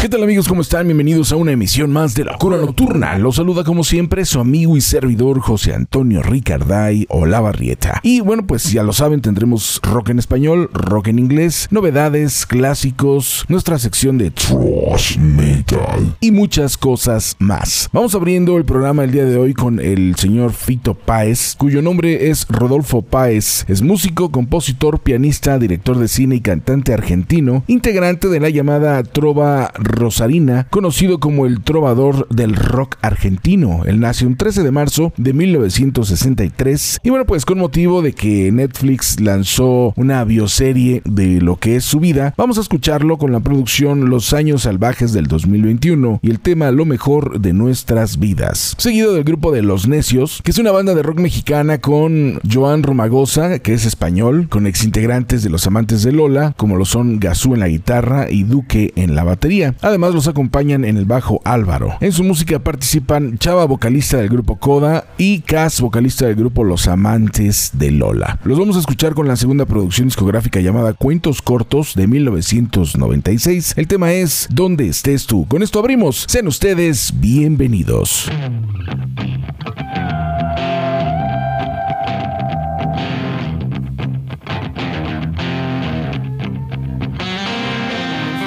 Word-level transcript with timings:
¿Qué 0.00 0.08
tal 0.08 0.22
amigos? 0.22 0.46
¿Cómo 0.46 0.60
están? 0.60 0.86
Bienvenidos 0.86 1.32
a 1.32 1.36
una 1.36 1.50
emisión 1.50 1.90
más 1.90 2.14
de 2.14 2.24
La 2.24 2.38
Cura 2.38 2.56
Nocturna. 2.56 3.18
Los 3.18 3.34
saluda 3.34 3.64
como 3.64 3.82
siempre 3.82 4.24
su 4.24 4.38
amigo 4.38 4.76
y 4.76 4.80
servidor 4.80 5.40
José 5.40 5.74
Antonio 5.74 6.22
Ricarday 6.22 7.04
o 7.08 7.26
La 7.26 7.40
Barrieta. 7.40 7.98
Y 8.04 8.20
bueno, 8.20 8.46
pues 8.46 8.70
ya 8.70 8.84
lo 8.84 8.92
saben, 8.92 9.22
tendremos 9.22 9.80
rock 9.82 10.10
en 10.10 10.20
español, 10.20 10.70
rock 10.72 11.08
en 11.08 11.18
inglés, 11.18 11.66
novedades, 11.72 12.46
clásicos, 12.46 13.44
nuestra 13.48 13.76
sección 13.80 14.18
de 14.18 14.30
thrash 14.30 15.18
metal 15.18 16.16
y 16.20 16.30
muchas 16.30 16.78
cosas 16.78 17.34
más. 17.40 17.88
Vamos 17.92 18.14
abriendo 18.14 18.56
el 18.56 18.64
programa 18.64 19.02
el 19.02 19.10
día 19.10 19.24
de 19.24 19.36
hoy 19.36 19.52
con 19.52 19.80
el 19.80 20.14
señor 20.14 20.52
Fito 20.52 20.94
Páez, 20.94 21.56
cuyo 21.58 21.82
nombre 21.82 22.30
es 22.30 22.46
Rodolfo 22.48 23.02
Páez. 23.02 23.64
Es 23.66 23.82
músico, 23.82 24.30
compositor, 24.30 25.00
pianista, 25.00 25.58
director 25.58 25.98
de 25.98 26.06
cine 26.06 26.36
y 26.36 26.40
cantante 26.40 26.94
argentino, 26.94 27.64
integrante 27.66 28.28
de 28.28 28.38
la 28.38 28.48
llamada 28.48 29.02
Trova 29.02 29.72
Rosarina, 29.88 30.66
conocido 30.70 31.18
como 31.18 31.46
el 31.46 31.62
trovador 31.62 32.28
del 32.28 32.54
rock 32.54 32.96
argentino. 33.02 33.82
Él 33.84 34.00
nace 34.00 34.26
un 34.26 34.36
13 34.36 34.62
de 34.62 34.70
marzo 34.70 35.12
de 35.16 35.32
1963 35.32 37.00
y 37.02 37.10
bueno, 37.10 37.24
pues 37.24 37.44
con 37.44 37.58
motivo 37.58 38.02
de 38.02 38.12
que 38.12 38.52
Netflix 38.52 39.20
lanzó 39.20 39.92
una 39.96 40.24
bioserie 40.24 41.02
de 41.04 41.40
lo 41.40 41.56
que 41.56 41.76
es 41.76 41.84
su 41.84 42.00
vida, 42.00 42.34
vamos 42.36 42.58
a 42.58 42.60
escucharlo 42.60 43.18
con 43.18 43.32
la 43.32 43.40
producción 43.40 44.10
Los 44.10 44.32
años 44.32 44.62
salvajes 44.62 45.12
del 45.12 45.26
2021 45.26 46.20
y 46.22 46.30
el 46.30 46.40
tema 46.40 46.70
Lo 46.70 46.84
mejor 46.84 47.40
de 47.40 47.52
nuestras 47.52 48.18
vidas. 48.18 48.74
Seguido 48.78 49.14
del 49.14 49.24
grupo 49.24 49.52
de 49.52 49.62
Los 49.62 49.88
Necios, 49.88 50.40
que 50.42 50.50
es 50.50 50.58
una 50.58 50.72
banda 50.72 50.94
de 50.94 51.02
rock 51.02 51.20
mexicana 51.20 51.78
con 51.78 52.40
Joan 52.50 52.82
Romagosa, 52.82 53.58
que 53.58 53.74
es 53.74 53.86
español, 53.86 54.48
con 54.48 54.66
exintegrantes 54.66 55.42
de 55.42 55.50
Los 55.50 55.66
Amantes 55.66 56.02
de 56.02 56.12
Lola, 56.12 56.54
como 56.56 56.76
lo 56.76 56.84
son 56.84 57.18
Gazú 57.18 57.54
en 57.54 57.60
la 57.60 57.68
guitarra 57.68 58.30
y 58.30 58.44
Duque 58.44 58.92
en 58.96 59.14
la 59.14 59.24
batería. 59.24 59.74
Además 59.82 60.14
los 60.14 60.28
acompañan 60.28 60.84
en 60.84 60.96
el 60.96 61.04
bajo 61.04 61.40
Álvaro. 61.44 61.96
En 62.00 62.12
su 62.12 62.24
música 62.24 62.58
participan 62.58 63.38
Chava, 63.38 63.64
vocalista 63.64 64.18
del 64.18 64.28
grupo 64.28 64.56
Coda, 64.56 65.06
y 65.18 65.40
Cas, 65.40 65.80
vocalista 65.80 66.26
del 66.26 66.36
grupo 66.36 66.64
Los 66.64 66.88
Amantes 66.88 67.70
de 67.74 67.90
Lola. 67.90 68.38
Los 68.44 68.58
vamos 68.58 68.76
a 68.76 68.80
escuchar 68.80 69.14
con 69.14 69.28
la 69.28 69.36
segunda 69.36 69.66
producción 69.66 70.08
discográfica 70.08 70.60
llamada 70.60 70.92
Cuentos 70.92 71.42
Cortos 71.42 71.94
de 71.94 72.06
1996. 72.06 73.74
El 73.76 73.86
tema 73.86 74.12
es 74.12 74.48
¿Dónde 74.50 74.88
estés 74.88 75.26
tú? 75.26 75.46
Con 75.46 75.62
esto 75.62 75.78
abrimos. 75.78 76.24
Sean 76.28 76.46
ustedes 76.48 77.12
bienvenidos. 77.18 78.30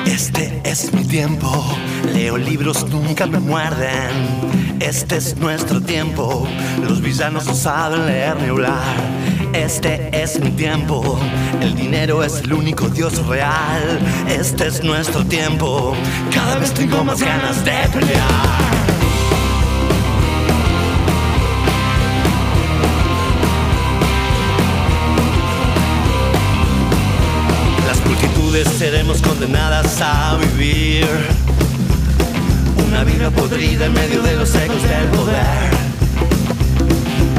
Este 0.06 0.62
es 0.64 0.94
mi 0.94 1.04
tiempo, 1.06 1.50
leo 2.14 2.38
libros, 2.38 2.88
nunca 2.90 3.26
me 3.28 3.40
muerden. 3.40 4.10
Este 4.80 5.18
es 5.18 5.38
nuestro 5.38 5.82
tiempo, 5.82 6.48
los 6.82 7.02
villanos 7.02 7.46
no 7.46 7.54
saben 7.54 8.06
leer 8.06 8.40
ni 8.42 8.50
hablar. 8.50 8.96
Este 9.54 10.10
es 10.12 10.40
mi 10.40 10.52
tiempo, 10.52 11.20
el 11.62 11.76
dinero 11.76 12.24
es 12.24 12.42
el 12.42 12.54
único 12.54 12.88
Dios 12.90 13.26
real. 13.28 14.00
Este 14.28 14.68
es 14.68 14.84
nuestro 14.84 15.24
tiempo, 15.26 15.96
cada 16.34 16.58
vez 16.58 16.74
tengo 16.74 17.04
más 17.04 17.22
ganas 17.22 17.64
de 17.64 17.72
pelear. 17.94 18.91
Seremos 28.52 29.22
condenadas 29.22 30.02
a 30.02 30.36
vivir 30.36 31.08
una 32.86 33.06
vida 33.06 33.30
podrida 33.30 33.86
en 33.86 33.94
medio 33.94 34.22
de 34.22 34.36
los 34.36 34.54
ecos 34.54 34.84
del 34.84 35.06
poder. 35.16 35.72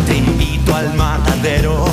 Te 0.07 0.17
invito 0.17 0.75
al 0.75 0.95
matadero, 0.95 1.85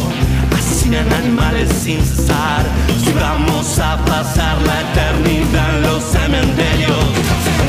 asesinan 0.57 1.12
animales 1.12 1.69
sin 1.84 2.02
cesar. 2.02 2.63
Si 3.03 3.12
vamos 3.12 3.78
a 3.80 3.97
pasar 4.06 4.57
la 4.62 4.81
eternidad 4.90 5.75
en 5.75 5.81
los 5.81 6.01
cementerios, 6.01 7.06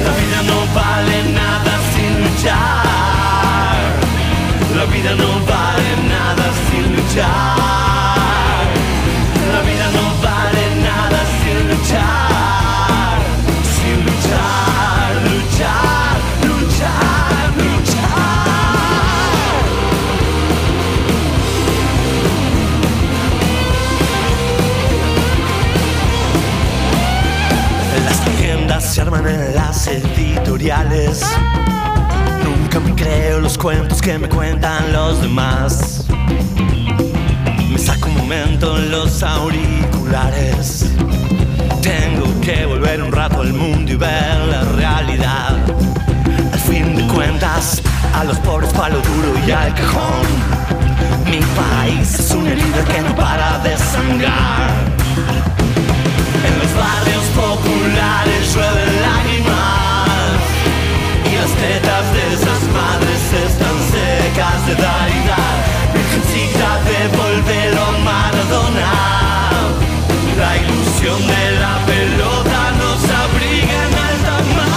la 0.05 0.13
vida 0.23 0.43
no 0.47 0.73
vale 0.73 1.33
nada 1.33 1.81
sin 1.93 2.13
luchar. 2.23 3.77
La 4.77 4.85
vida 4.85 5.15
no 5.17 5.31
vale 5.47 6.09
nada 6.09 6.45
sin 6.71 6.97
luchar. 6.97 7.70
Arman 29.11 29.27
en 29.29 29.55
las 29.55 29.87
editoriales. 29.89 31.23
Nunca 32.45 32.79
me 32.81 32.95
creo 32.95 33.41
los 33.41 33.59
cuentos 33.59 34.01
que 34.01 34.19
me 34.19 34.29
cuentan 34.29 34.93
los 34.93 35.21
demás. 35.21 36.05
Me 37.71 37.79
saco 37.79 38.09
un 38.09 38.17
momento 38.19 38.77
en 38.77 38.91
los 38.91 39.23
auriculares. 39.23 40.87
Tengo 41.83 42.41
que 42.41 42.67
volver 42.67 43.03
un 43.03 43.13
rato 43.13 43.41
al 43.41 43.53
mundo 43.53 43.93
y 43.93 43.97
ver 43.97 44.39
la 44.49 44.63
realidad. 44.77 45.57
Al 46.53 46.61
fin 46.61 46.95
de 46.95 47.07
cuentas, 47.09 47.83
a 48.15 48.25
los 48.25 48.39
pobres 48.39 48.73
palo 48.73 48.97
duro 48.97 49.47
y 49.47 49.51
al 49.51 49.75
cajón. 49.75 50.27
Mi 51.27 51.41
país 51.57 52.15
es 52.15 52.31
una 52.31 52.51
herida 52.53 52.85
que 52.85 53.01
no 53.01 53.17
para 53.17 53.59
de 53.59 53.77
sangrar. 53.77 54.71
En 56.47 56.59
los 56.59 56.75
barrios 56.75 57.20
llueven 57.95 59.03
lágrimas 59.03 60.41
y 61.25 61.35
las 61.37 61.53
tetas 61.63 62.13
de 62.15 62.35
esas 62.35 62.63
madres 62.73 63.21
están 63.47 63.77
secas 63.93 64.67
de 64.67 64.75
dar 64.75 65.09
y 65.09 65.29
dar. 65.29 65.57
Virgencita, 65.95 66.69
devuélvelo 66.85 67.83
a 67.83 67.93
Maradona. 68.09 68.93
La 70.39 70.57
ilusión 70.57 71.21
de 71.27 71.51
la 71.61 71.79
pelota 71.87 72.61
nos 72.81 73.01
abriga 73.23 73.77
en 73.87 73.95
alta 74.09 74.35
mar. 74.57 74.73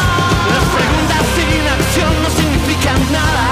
Las 0.53 0.65
preguntas 0.75 1.23
sin 1.35 1.63
acción 1.77 2.13
no 2.23 2.29
significan 2.29 3.11
nada. 3.11 3.42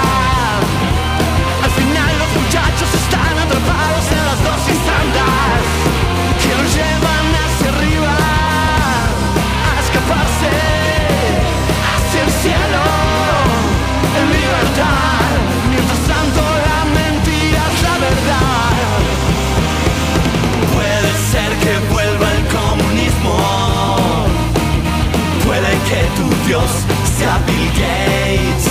Dios 26.52 26.70
sea 27.16 27.38
Bill 27.46 27.68
Gates. 27.80 28.66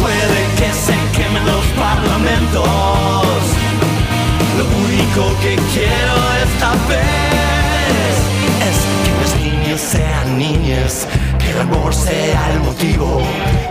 Puede 0.00 0.40
que 0.56 0.72
se 0.72 0.94
quemen 1.16 1.44
los 1.44 1.64
parlamentos. 1.76 2.64
Lo 4.56 4.64
único 4.86 5.36
que 5.40 5.56
quiero 5.72 6.14
esta 6.44 6.70
vez 6.88 7.57
sean 9.78 10.36
niñas, 10.36 11.06
que 11.38 11.50
el 11.50 11.60
amor 11.60 11.94
sea 11.94 12.50
el 12.52 12.60
motivo, 12.60 13.22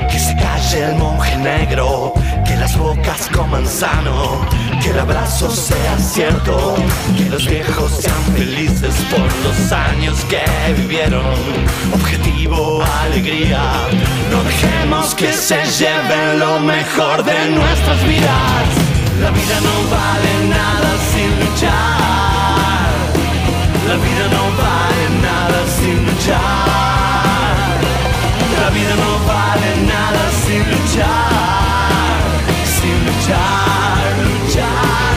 que 0.09 0.18
se 0.18 0.36
calle 0.36 0.86
el 0.86 0.95
monje 0.95 1.38
negro, 1.38 2.13
que 2.45 2.56
las 2.56 2.77
bocas 2.77 3.30
coman 3.36 3.68
sano, 3.68 4.42
que 4.81 4.89
el 4.92 5.00
abrazo 5.00 5.51
sea 5.51 5.98
cierto, 6.00 6.75
que 7.18 7.25
los 7.30 7.45
viejos 7.48 7.92
sean 7.92 8.24
felices 8.36 8.95
por 9.12 9.27
los 9.44 9.71
años 9.71 10.18
que 10.30 10.44
vivieron. 10.81 11.25
Objetivo, 11.94 12.81
alegría, 13.04 13.62
no 14.31 14.44
dejemos 14.44 15.13
que 15.13 15.33
se 15.33 15.62
lleven 15.65 16.39
lo 16.39 16.59
mejor 16.62 17.24
de 17.24 17.50
nuestras 17.50 18.01
vidas. 18.07 18.68
La 19.21 19.31
vida 19.31 19.59
no 19.62 19.75
vale 19.92 20.33
nada 20.50 20.89
sin 21.12 21.30
luchar. 21.45 22.77
La 23.88 23.95
vida 23.95 24.27
no 24.31 24.44
vale 24.63 24.96
sin 25.77 26.06
luchar. 26.06 27.77
La 28.62 28.69
vida 28.69 28.95
no 29.03 29.12
vale 29.31 29.69
nada 29.94 30.24
sin 30.44 30.63
luchar. 30.74 32.21
Sin 32.77 32.97
luchar, 33.07 34.03
luchar, 34.27 35.17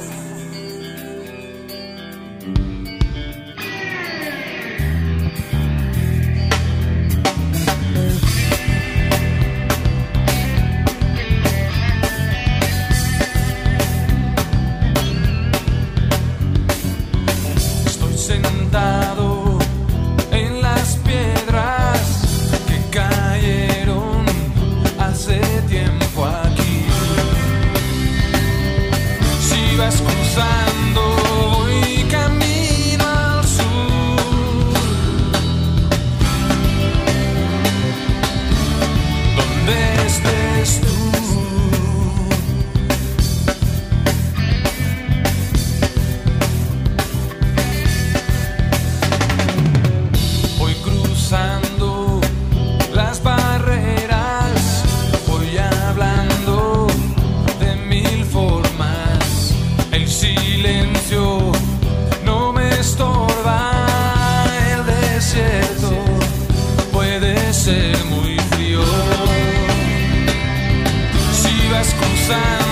vas 72.31 72.70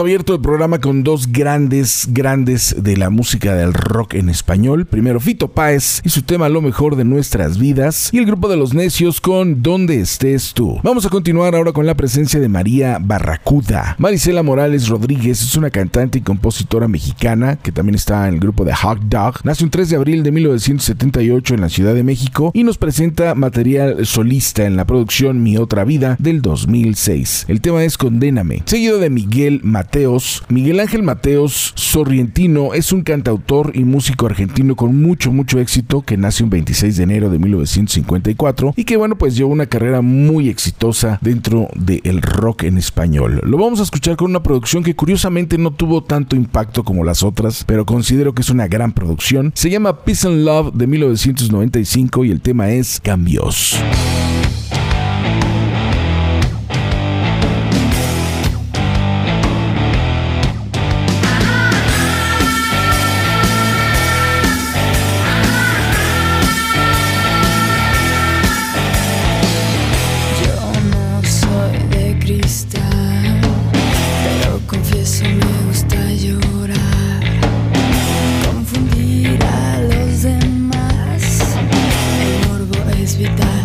abierto 0.00 0.34
el 0.34 0.40
programa 0.40 0.80
con 0.80 1.02
dos 1.02 1.32
grandes, 1.32 2.08
grandes 2.10 2.74
de 2.78 2.96
la 2.96 3.08
música 3.08 3.54
del 3.54 3.72
rock 3.72 4.14
en 4.14 4.28
español. 4.28 4.86
Primero 4.86 5.20
Fito 5.20 5.48
Páez 5.48 6.00
y 6.04 6.10
su 6.10 6.22
tema 6.22 6.48
Lo 6.48 6.60
mejor 6.60 6.96
de 6.96 7.04
nuestras 7.04 7.58
vidas. 7.58 8.10
Y 8.12 8.18
el 8.18 8.26
grupo 8.26 8.48
de 8.48 8.56
los 8.56 8.74
necios 8.74 9.20
con 9.20 9.62
Donde 9.62 10.00
estés 10.00 10.52
tú. 10.54 10.78
Vamos 10.82 11.06
a 11.06 11.08
continuar 11.08 11.54
ahora 11.54 11.72
con 11.72 11.86
la 11.86 11.94
presencia 11.94 12.40
de 12.40 12.48
María 12.48 12.98
Barracuda. 13.00 13.96
Marisela 13.98 14.42
Morales 14.42 14.88
Rodríguez 14.88 15.40
es 15.42 15.56
una 15.56 15.70
cantante 15.70 16.18
y 16.18 16.22
compositora 16.22 16.88
mexicana 16.88 17.56
que 17.56 17.72
también 17.72 17.94
está 17.94 18.28
en 18.28 18.34
el 18.34 18.40
grupo 18.40 18.64
de 18.64 18.74
Hot 18.74 19.00
Dog. 19.02 19.44
Nace 19.44 19.64
un 19.64 19.70
3 19.70 19.90
de 19.90 19.96
abril 19.96 20.22
de 20.22 20.32
1978 20.32 21.54
en 21.54 21.60
la 21.60 21.68
Ciudad 21.68 21.94
de 21.94 22.02
México 22.02 22.50
y 22.54 22.64
nos 22.64 22.78
presenta 22.78 23.34
material 23.34 24.04
solista 24.04 24.64
en 24.64 24.76
la 24.76 24.84
producción 24.84 25.42
Mi 25.42 25.56
Otra 25.56 25.84
Vida 25.84 26.16
del 26.18 26.42
2006. 26.42 27.46
El 27.48 27.60
tema 27.60 27.84
es 27.84 27.96
Condéname, 27.96 28.62
seguido 28.66 28.98
de 28.98 29.10
Miguel 29.10 29.60
Mateos. 29.86 30.42
Miguel 30.48 30.80
Ángel 30.80 31.04
Mateos 31.04 31.72
Sorrientino 31.76 32.74
es 32.74 32.90
un 32.90 33.02
cantautor 33.02 33.70
y 33.76 33.84
músico 33.84 34.26
argentino 34.26 34.74
con 34.74 35.00
mucho, 35.00 35.30
mucho 35.30 35.60
éxito 35.60 36.02
que 36.02 36.16
nace 36.16 36.42
un 36.42 36.50
26 36.50 36.96
de 36.96 37.02
enero 37.04 37.30
de 37.30 37.38
1954 37.38 38.74
y 38.76 38.82
que 38.82 38.96
bueno, 38.96 39.16
pues 39.16 39.36
llevó 39.36 39.52
una 39.52 39.66
carrera 39.66 40.00
muy 40.00 40.48
exitosa 40.48 41.20
dentro 41.22 41.68
del 41.76 42.20
rock 42.20 42.64
en 42.64 42.78
español. 42.78 43.40
Lo 43.44 43.58
vamos 43.58 43.78
a 43.78 43.84
escuchar 43.84 44.16
con 44.16 44.30
una 44.30 44.42
producción 44.42 44.82
que 44.82 44.96
curiosamente 44.96 45.56
no 45.56 45.70
tuvo 45.70 46.02
tanto 46.02 46.34
impacto 46.34 46.82
como 46.82 47.04
las 47.04 47.22
otras, 47.22 47.62
pero 47.64 47.86
considero 47.86 48.34
que 48.34 48.42
es 48.42 48.50
una 48.50 48.66
gran 48.66 48.90
producción. 48.90 49.52
Se 49.54 49.70
llama 49.70 50.00
Peace 50.00 50.26
and 50.26 50.44
Love 50.44 50.74
de 50.74 50.88
1995 50.88 52.24
y 52.24 52.32
el 52.32 52.40
tema 52.40 52.70
es 52.70 53.00
Cambios. 53.00 53.78
Rock, 83.18 83.55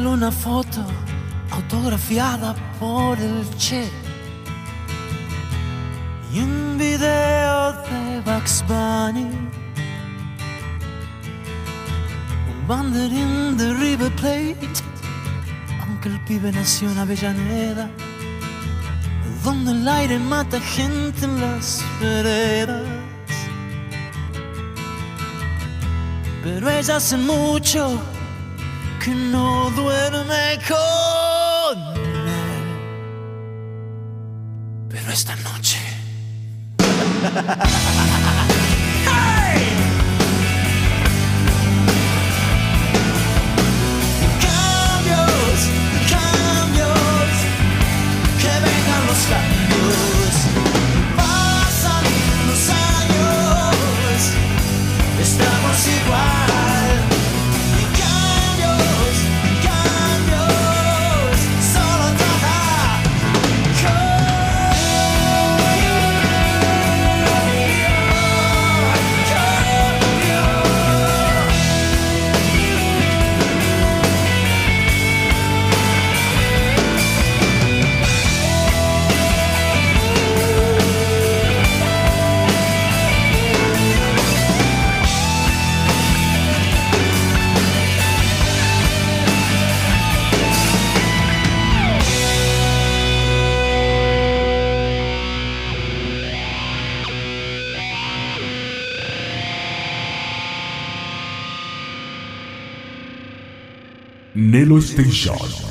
una 0.00 0.32
foto 0.32 0.82
autografiada 1.50 2.54
por 2.80 3.18
el 3.18 3.44
Che 3.58 3.90
y 6.32 6.38
un 6.40 6.78
video 6.78 7.72
de 7.72 8.22
Bugs 8.24 8.64
Bunny, 8.66 9.28
un 12.50 12.66
banderín 12.66 13.58
de 13.58 13.74
River 13.74 14.10
Plate, 14.16 14.66
aunque 15.82 16.08
el 16.08 16.18
pibe 16.24 16.50
nació 16.52 16.90
en 16.90 16.98
Avellaneda, 16.98 17.90
donde 19.44 19.72
el 19.72 19.86
aire 19.86 20.18
mata 20.18 20.58
gente 20.58 21.26
en 21.26 21.38
las 21.38 21.84
veredas. 22.00 22.82
Pero 26.42 26.70
ellas 26.70 26.88
hacen 26.88 27.26
mucho 27.26 28.00
que 29.02 29.10
no 29.10 29.70
duerme 29.70 30.58
con 30.68 31.78
él. 31.96 32.42
Pero 34.90 35.10
esta 35.10 35.34
noche. 35.36 35.78
Nelo 104.96 105.61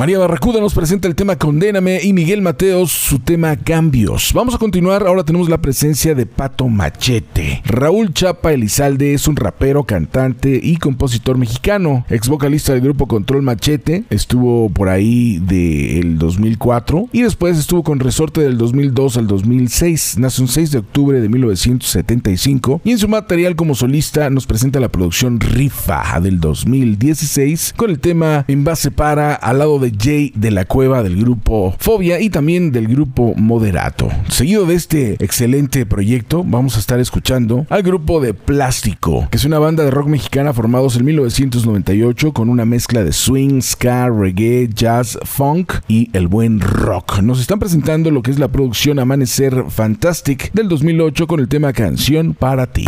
María 0.00 0.18
Barracuda 0.18 0.60
nos 0.60 0.72
presenta 0.72 1.08
el 1.08 1.14
tema 1.14 1.36
Condéname 1.36 2.00
y 2.02 2.14
Miguel 2.14 2.40
Mateos 2.40 2.90
su 2.90 3.18
tema 3.18 3.54
Cambios. 3.54 4.32
Vamos 4.32 4.54
a 4.54 4.58
continuar, 4.58 5.06
ahora 5.06 5.24
tenemos 5.24 5.50
la 5.50 5.60
presencia 5.60 6.14
de 6.14 6.24
Pato 6.24 6.68
Machete. 6.68 7.60
Raúl 7.66 8.14
Chapa 8.14 8.54
Elizalde 8.54 9.12
es 9.12 9.28
un 9.28 9.36
rapero, 9.36 9.84
cantante 9.84 10.58
y 10.62 10.78
compositor 10.78 11.36
mexicano, 11.36 12.06
ex 12.08 12.30
vocalista 12.30 12.72
del 12.72 12.80
grupo 12.80 13.06
Control 13.06 13.42
Machete, 13.42 14.04
estuvo 14.08 14.70
por 14.70 14.88
ahí 14.88 15.38
del 15.38 16.16
2004 16.16 17.10
y 17.12 17.20
después 17.20 17.58
estuvo 17.58 17.82
con 17.82 18.00
Resorte 18.00 18.40
del 18.40 18.56
2002 18.56 19.18
al 19.18 19.26
2006. 19.26 20.16
Nace 20.16 20.40
un 20.40 20.48
6 20.48 20.70
de 20.70 20.78
octubre 20.78 21.20
de 21.20 21.28
1975 21.28 22.80
y 22.84 22.92
en 22.92 22.98
su 22.98 23.06
material 23.06 23.54
como 23.54 23.74
solista 23.74 24.30
nos 24.30 24.46
presenta 24.46 24.80
la 24.80 24.88
producción 24.88 25.40
Rifa 25.40 26.18
del 26.20 26.40
2016 26.40 27.74
con 27.76 27.90
el 27.90 28.00
tema 28.00 28.46
En 28.48 28.64
base 28.64 28.90
para 28.90 29.34
al 29.34 29.58
lado 29.58 29.78
de 29.78 29.89
Jay 29.96 30.32
de 30.34 30.50
la 30.50 30.64
Cueva 30.64 31.02
del 31.02 31.16
grupo 31.16 31.74
Fobia 31.78 32.20
y 32.20 32.30
también 32.30 32.72
del 32.72 32.88
grupo 32.88 33.34
Moderato. 33.36 34.08
Seguido 34.28 34.66
de 34.66 34.74
este 34.74 35.12
excelente 35.22 35.86
proyecto, 35.86 36.44
vamos 36.44 36.76
a 36.76 36.80
estar 36.80 37.00
escuchando 37.00 37.66
al 37.68 37.82
grupo 37.82 38.20
de 38.20 38.34
Plástico, 38.34 39.28
que 39.30 39.36
es 39.36 39.44
una 39.44 39.58
banda 39.58 39.84
de 39.84 39.90
rock 39.90 40.08
mexicana 40.08 40.52
formados 40.52 40.96
en 40.96 41.04
1998 41.04 42.32
con 42.32 42.48
una 42.48 42.64
mezcla 42.64 43.04
de 43.04 43.12
swing, 43.12 43.60
ska, 43.60 44.08
reggae, 44.08 44.68
jazz, 44.74 45.18
funk 45.24 45.74
y 45.88 46.10
el 46.12 46.28
buen 46.28 46.60
rock. 46.60 47.20
Nos 47.20 47.40
están 47.40 47.58
presentando 47.58 48.10
lo 48.10 48.22
que 48.22 48.30
es 48.30 48.38
la 48.38 48.48
producción 48.48 48.98
Amanecer 48.98 49.64
Fantastic 49.68 50.52
del 50.52 50.68
2008 50.68 51.26
con 51.26 51.40
el 51.40 51.48
tema 51.48 51.72
Canción 51.72 52.34
para 52.34 52.66
ti. 52.66 52.86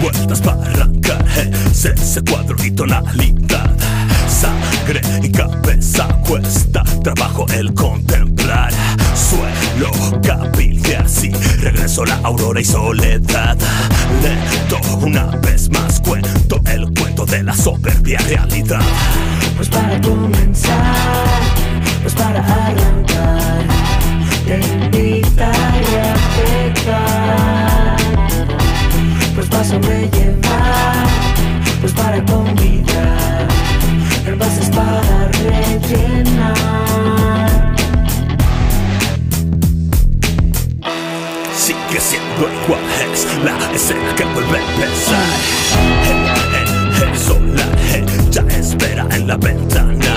Vueltas 0.00 0.40
para 0.40 0.62
arrancar 0.62 1.24
ese, 1.70 1.92
ese 1.92 2.22
cuadro 2.22 2.56
y 2.64 2.70
tonalidad. 2.70 3.70
Sangre 4.28 5.00
y 5.22 5.30
cabeza 5.30 6.08
cuesta 6.26 6.84
trabajo 7.02 7.46
el 7.54 7.74
contemplar. 7.74 8.72
Suelo 9.76 9.92
capilar 10.22 11.06
si 11.06 11.30
regreso 11.60 12.06
la 12.06 12.14
aurora 12.22 12.60
y 12.60 12.64
soledad. 12.64 13.58
Lento 14.22 14.80
una 15.04 15.26
vez 15.36 15.68
más 15.68 16.00
cuento 16.00 16.62
el 16.66 16.90
cuento 16.98 17.26
de 17.26 17.42
la 17.42 17.54
soberbia 17.54 18.18
realidad. 18.20 18.80
Pues 19.54 19.68
para 19.68 20.00
comenzar, 20.00 21.26
pues 22.00 22.14
para 22.14 22.40
arrancar, 22.40 23.66
te 24.46 24.60
invitaré 24.60 26.00
a 26.00 26.16
pecar. 26.72 27.96
Pues 29.34 29.46
para 29.48 29.64
sobrellevar, 29.64 31.06
pues 31.82 31.92
para 31.92 32.24
convidar, 32.24 33.46
envases 34.26 34.70
para 34.70 35.28
rellenar. 35.32 37.45
Sigue 41.66 41.98
siendo 41.98 42.48
igual, 42.62 42.80
es 43.12 43.26
la 43.42 43.72
escena 43.74 44.14
que 44.14 44.24
vuelve 44.26 44.56
a 44.56 44.72
empezar. 44.72 45.26
El, 46.06 47.02
el, 47.02 47.08
el 47.08 47.18
solar 47.18 47.68
eh, 47.92 48.06
ya 48.30 48.42
espera 48.42 49.04
en 49.10 49.26
la 49.26 49.36
ventana. 49.36 50.14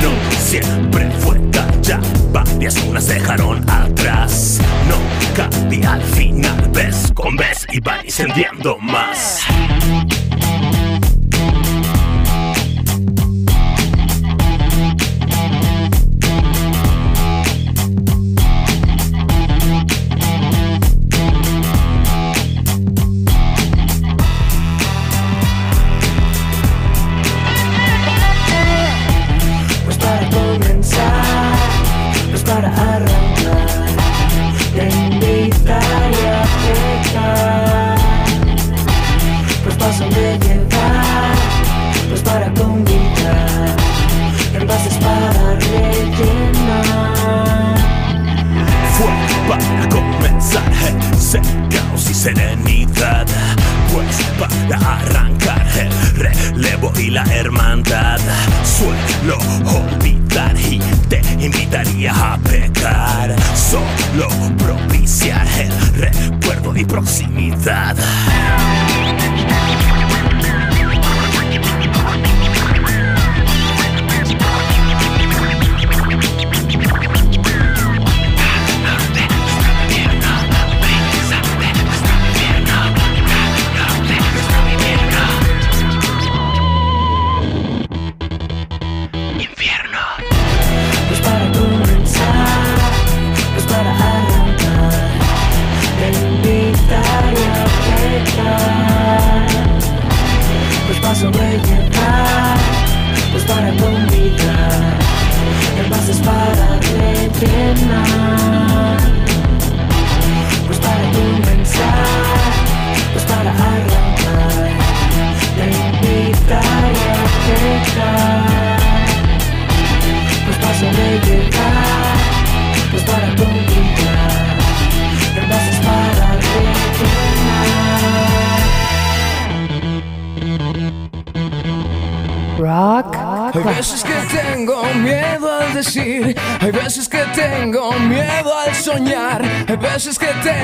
No 0.00 0.10
siempre 0.40 1.10
fue 1.20 1.38
ya, 1.82 2.00
varias 2.32 2.78
unas 2.84 3.06
dejaron 3.06 3.68
atrás. 3.68 4.60
No 4.88 4.96
cabía 5.36 5.92
al 5.92 6.02
final, 6.04 6.70
ves 6.72 7.12
con 7.14 7.36
ves 7.36 7.66
y 7.70 7.78
van 7.78 8.02
incendiando 8.06 8.78
más. 8.78 9.42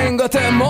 Que 0.09 0.17
tengo 0.17 0.29
temor 0.29 0.49
al 0.49 0.68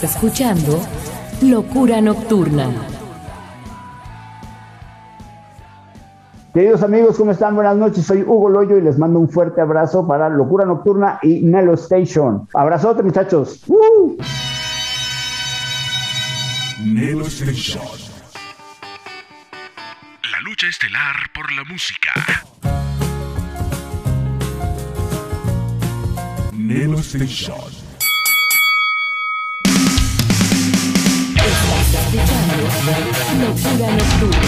Estás 0.00 0.16
escuchando 0.16 0.80
Locura 1.42 2.00
Nocturna. 2.00 2.70
Queridos 6.54 6.82
amigos, 6.82 7.18
¿cómo 7.18 7.32
están? 7.32 7.54
Buenas 7.54 7.76
noches, 7.76 8.06
soy 8.06 8.22
Hugo 8.22 8.48
Loyo 8.48 8.78
y 8.78 8.80
les 8.80 8.96
mando 8.96 9.18
un 9.18 9.28
fuerte 9.28 9.60
abrazo 9.60 10.06
para 10.06 10.30
Locura 10.30 10.64
Nocturna 10.64 11.18
y 11.20 11.42
Nelo 11.42 11.74
Station. 11.74 12.48
Abrazote, 12.54 13.02
muchachos. 13.02 13.62
¡Uh! 13.66 14.16
Nelo 16.82 17.26
Station. 17.26 17.84
La 20.32 20.40
lucha 20.46 20.66
estelar 20.66 21.16
por 21.34 21.52
la 21.52 21.64
música. 21.64 22.10
Nelo 26.54 27.00
Station. 27.00 27.79
Locura 33.90 33.96
Nocturna. 33.96 34.38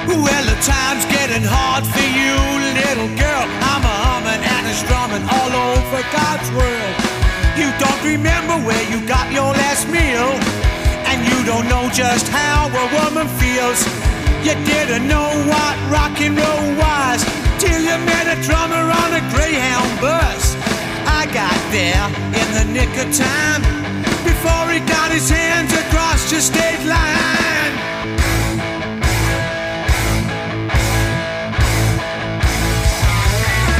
Well, 0.07 0.45
the 0.45 0.55
time's 0.61 1.05
getting 1.05 1.43
hard 1.43 1.85
for 1.85 1.99
you, 1.99 2.35
little 2.75 3.07
girl. 3.17 3.29
of 5.99 6.05
God's 6.13 6.49
world. 6.51 6.95
You 7.59 7.67
don't 7.77 8.03
remember 8.03 8.55
where 8.65 8.83
you 8.89 9.05
got 9.07 9.31
your 9.33 9.51
last 9.51 9.87
meal, 9.89 10.31
you 11.27 11.43
don't 11.45 11.67
know 11.67 11.89
just 11.91 12.27
how 12.27 12.67
a 12.69 12.85
woman 12.99 13.27
feels. 13.41 13.79
You 14.45 14.55
didn't 14.63 15.07
know 15.07 15.29
what 15.51 15.75
rock 15.91 16.15
and 16.21 16.37
roll 16.37 16.65
was 16.79 17.19
till 17.59 17.81
you 17.81 17.97
met 18.07 18.25
a 18.31 18.37
drummer 18.47 18.85
on 18.87 19.09
a 19.19 19.23
Greyhound 19.33 19.91
bus. 19.99 20.55
I 21.05 21.27
got 21.33 21.59
there 21.75 22.05
in 22.39 22.47
the 22.55 22.65
nick 22.71 22.91
of 23.03 23.09
time 23.11 23.61
before 24.23 24.71
he 24.71 24.79
got 24.87 25.11
his 25.11 25.29
hands 25.29 25.73
across 25.73 26.31
your 26.31 26.41
state 26.41 26.83
line. 26.87 27.73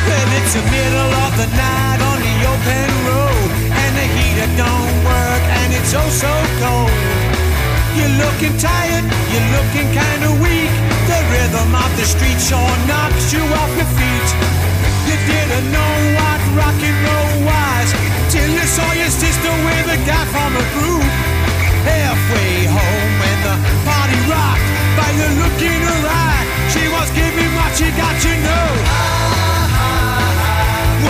Well, 0.08 0.30
it's 0.38 0.54
the 0.60 0.66
middle 0.76 1.12
of 1.24 1.32
the 1.40 1.48
night 1.56 2.00
on 2.10 2.18
the 2.20 2.38
open 2.52 2.90
road, 3.08 3.50
and 3.72 3.92
the 3.96 4.08
heater 4.16 4.50
don't 4.60 4.96
work, 5.08 5.44
and 5.60 5.74
it's 5.74 5.94
oh 5.96 6.10
so 6.10 6.34
cold. 6.60 7.19
You're 7.98 8.16
looking 8.22 8.56
tired, 8.58 9.06
you're 9.34 9.50
looking 9.58 9.88
kinda 9.90 10.30
weak. 10.44 10.74
The 11.10 11.20
rhythm 11.34 11.74
of 11.74 11.92
the 11.98 12.06
street 12.06 12.40
sure 12.40 12.76
knocks 12.86 13.34
you 13.34 13.42
off 13.60 13.72
your 13.80 13.90
feet. 13.98 14.30
You 15.10 15.18
didn't 15.26 15.68
know 15.74 15.94
what 16.18 16.40
rock 16.60 16.80
and 16.90 16.98
roll 17.06 17.34
was 17.50 17.88
till 18.30 18.50
you 18.50 18.66
saw 18.70 18.90
your 18.94 19.10
sister 19.10 19.52
with 19.66 19.98
a 19.98 20.00
guy 20.06 20.26
from 20.30 20.52
a 20.54 20.66
group. 20.78 21.10
Halfway 21.82 22.70
home 22.70 23.12
when 23.22 23.38
the 23.48 23.56
party 23.90 24.20
rocked, 24.30 24.70
by 24.94 25.10
the 25.20 25.30
look 25.42 25.58
in 25.58 25.82
her 25.90 26.04
eye, 26.06 26.46
she 26.70 26.86
was 26.94 27.10
giving 27.18 27.52
what 27.58 27.72
she 27.74 27.90
got 27.98 28.16
to 28.22 28.32
know. 28.46 28.70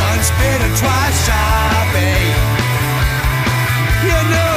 Once 0.08 0.32
bitten, 0.40 0.72
twice 0.80 1.18
shy, 1.26 1.36
eh? 1.36 1.94
babe. 1.94 2.38
You 4.08 4.20
know. 4.32 4.49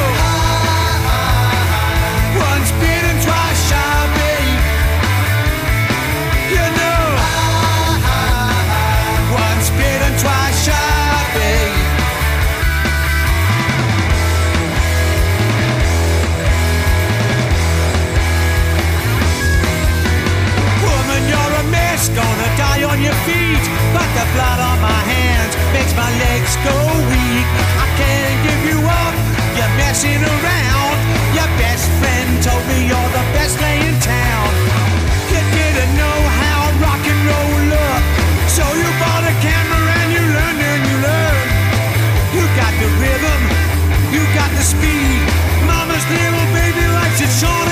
Blood 24.33 24.61
on 24.61 24.79
my 24.81 25.03
hands 25.05 25.53
makes 25.77 25.93
my 25.93 26.09
legs 26.25 26.53
go 26.65 26.77
weak. 27.13 27.49
I 27.77 27.87
can't 28.01 28.39
give 28.47 28.63
you 28.73 28.79
up, 28.81 29.15
you're 29.57 29.75
messing 29.77 30.21
around. 30.21 30.97
Your 31.37 31.51
best 31.61 31.87
friend 32.01 32.29
told 32.41 32.65
me 32.69 32.89
you're 32.89 33.13
the 33.13 33.25
best 33.37 33.61
lay 33.61 33.79
in 33.85 33.97
town. 34.01 34.49
You 35.33 35.41
didn't 35.57 35.93
know 36.01 36.19
how 36.41 36.61
rock 36.81 37.03
and 37.05 37.21
roll 37.29 37.57
looked, 37.77 38.09
so 38.49 38.65
you 38.65 38.89
bought 39.01 39.25
a 39.25 39.35
camera 39.45 39.85
and 40.01 40.09
you 40.17 40.25
learned 40.37 40.61
and 40.61 40.83
you 40.89 40.97
learned. 41.09 41.51
You 42.37 42.45
got 42.57 42.73
the 42.81 42.89
rhythm, 43.01 43.41
you 44.13 44.23
got 44.37 44.51
the 44.57 44.65
speed. 44.65 45.21
Mama's 45.69 46.05
little 46.09 46.49
baby 46.57 46.85
likes 46.89 47.21
it 47.21 47.33
short 47.41 47.72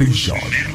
Station. 0.00 0.69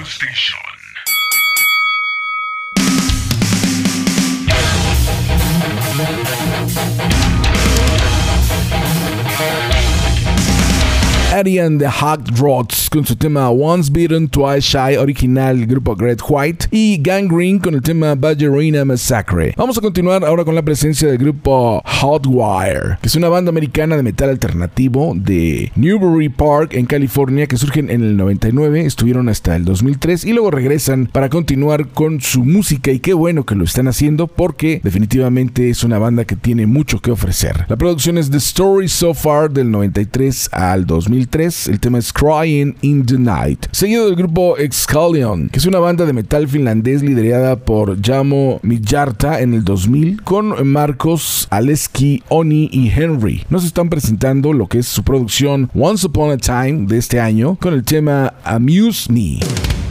The 11.56 11.88
Hot 11.88 12.38
Rods 12.38 12.90
con 12.90 13.06
su 13.06 13.16
tema 13.16 13.50
Once 13.50 13.90
Beaten, 13.90 14.28
Twice 14.28 14.60
Shy, 14.60 14.98
original 14.98 15.58
del 15.58 15.68
grupo 15.68 15.96
Great 15.96 16.20
White, 16.28 16.68
y 16.70 17.02
Gangrene 17.02 17.62
con 17.62 17.76
el 17.76 17.82
tema 17.82 18.14
Ballerina 18.14 18.84
Massacre. 18.84 19.54
Vamos 19.56 19.78
a 19.78 19.82
continuar 19.82 20.26
ahora 20.26 20.44
con 20.44 20.54
la 20.54 20.64
presencia 20.64 21.08
del 21.08 21.18
grupo 21.18 21.82
Hotwire, 21.86 22.98
que 23.02 23.08
es 23.08 23.16
una 23.16 23.30
banda 23.30 23.52
americana 23.52 23.96
de 23.96 24.04
metal 24.04 24.32
alternativo 24.32 25.14
de 25.16 25.72
Newbury 25.78 26.28
Park 26.28 26.74
en 26.74 26.88
California 26.88 27.48
que 27.48 27.56
surgen 27.56 27.90
en 27.90 28.04
el 28.04 28.18
99, 28.18 28.86
estuvieron 28.86 29.30
hasta 29.30 29.56
el 29.56 29.64
2003 29.64 30.26
y 30.26 30.34
luego 30.34 30.52
regresan 30.52 31.08
para 31.10 31.30
continuar 31.30 31.88
con 31.88 32.20
su 32.20 32.44
música 32.44 32.92
y 32.92 33.00
qué 33.00 33.14
bueno 33.14 33.46
que 33.46 33.56
lo 33.56 33.64
están 33.64 33.88
haciendo 33.88 34.28
porque 34.28 34.82
definitivamente 34.84 35.70
es 35.70 35.86
una 35.86 36.00
banda 36.00 36.26
que 36.26 36.36
tiene 36.36 36.68
mucho 36.68 37.00
que 37.00 37.12
ofrecer. 37.12 37.64
La 37.70 37.78
producción 37.78 38.18
es 38.18 38.30
The 38.30 38.38
Story 38.38 38.90
So 38.90 39.14
Far 39.14 39.52
del 39.52 39.72
93 39.72 40.50
al 40.52 40.86
2003 40.86 41.45
el 41.46 41.80
tema 41.80 42.00
es 42.00 42.12
Crying 42.12 42.76
in 42.82 43.06
the 43.06 43.20
Night. 43.20 43.68
Seguido 43.72 44.08
del 44.08 44.16
grupo 44.16 44.58
Excalion, 44.58 45.50
que 45.50 45.60
es 45.60 45.66
una 45.68 45.78
banda 45.78 46.06
de 46.06 46.14
metal 46.14 46.48
finlandés 46.48 47.04
liderada 47.04 47.56
por 47.56 48.02
Jamo 48.02 48.60
Mijarta 48.64 49.42
en 49.42 49.54
el 49.54 49.64
2000 49.64 50.24
con 50.24 50.68
Marcos, 50.68 51.48
Aleski, 51.52 52.24
Oni 52.30 52.68
y 52.72 52.90
Henry. 52.90 53.44
Nos 53.50 53.64
están 53.64 53.90
presentando 53.90 54.54
lo 54.54 54.68
que 54.68 54.80
es 54.80 54.88
su 54.88 55.04
producción 55.04 55.70
Once 55.76 56.08
Upon 56.08 56.32
a 56.32 56.38
Time 56.38 56.88
de 56.88 56.98
este 56.98 57.20
año 57.20 57.58
con 57.62 57.76
el 57.76 57.84
tema 57.84 58.34
Amuse 58.44 59.14
Me. 59.14 59.85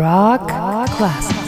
Rock, 0.00 0.48
Rock 0.48 0.88
Classic. 0.96 1.39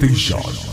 Nelo 0.00 0.65